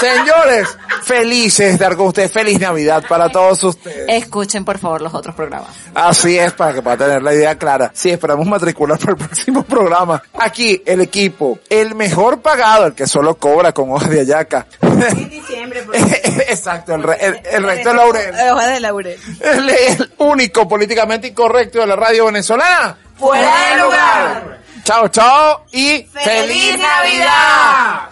[0.00, 0.68] Señores,
[1.02, 2.32] felices de estar con ustedes.
[2.32, 4.06] Feliz Navidad para todos ustedes.
[4.08, 5.70] Escuchen por favor los otros programas.
[5.94, 7.90] Así es, para que pueda tener la idea clara.
[7.94, 10.22] Sí, esperamos matricular para el próximo programa.
[10.38, 14.66] Aquí, el equipo, el mejor pagado, el que solo cobra con hojas de ayaca.
[14.80, 15.96] En diciembre, por
[16.48, 18.34] Exacto, el, re- el, el resto de laurel.
[18.52, 19.20] Hoja de laurel.
[19.52, 22.96] El, el único políticamente incorrecto de la radio venezolana.
[23.16, 24.58] Fuera de lugar.
[24.84, 28.11] Chao, chao y ¡Feliz Navidad!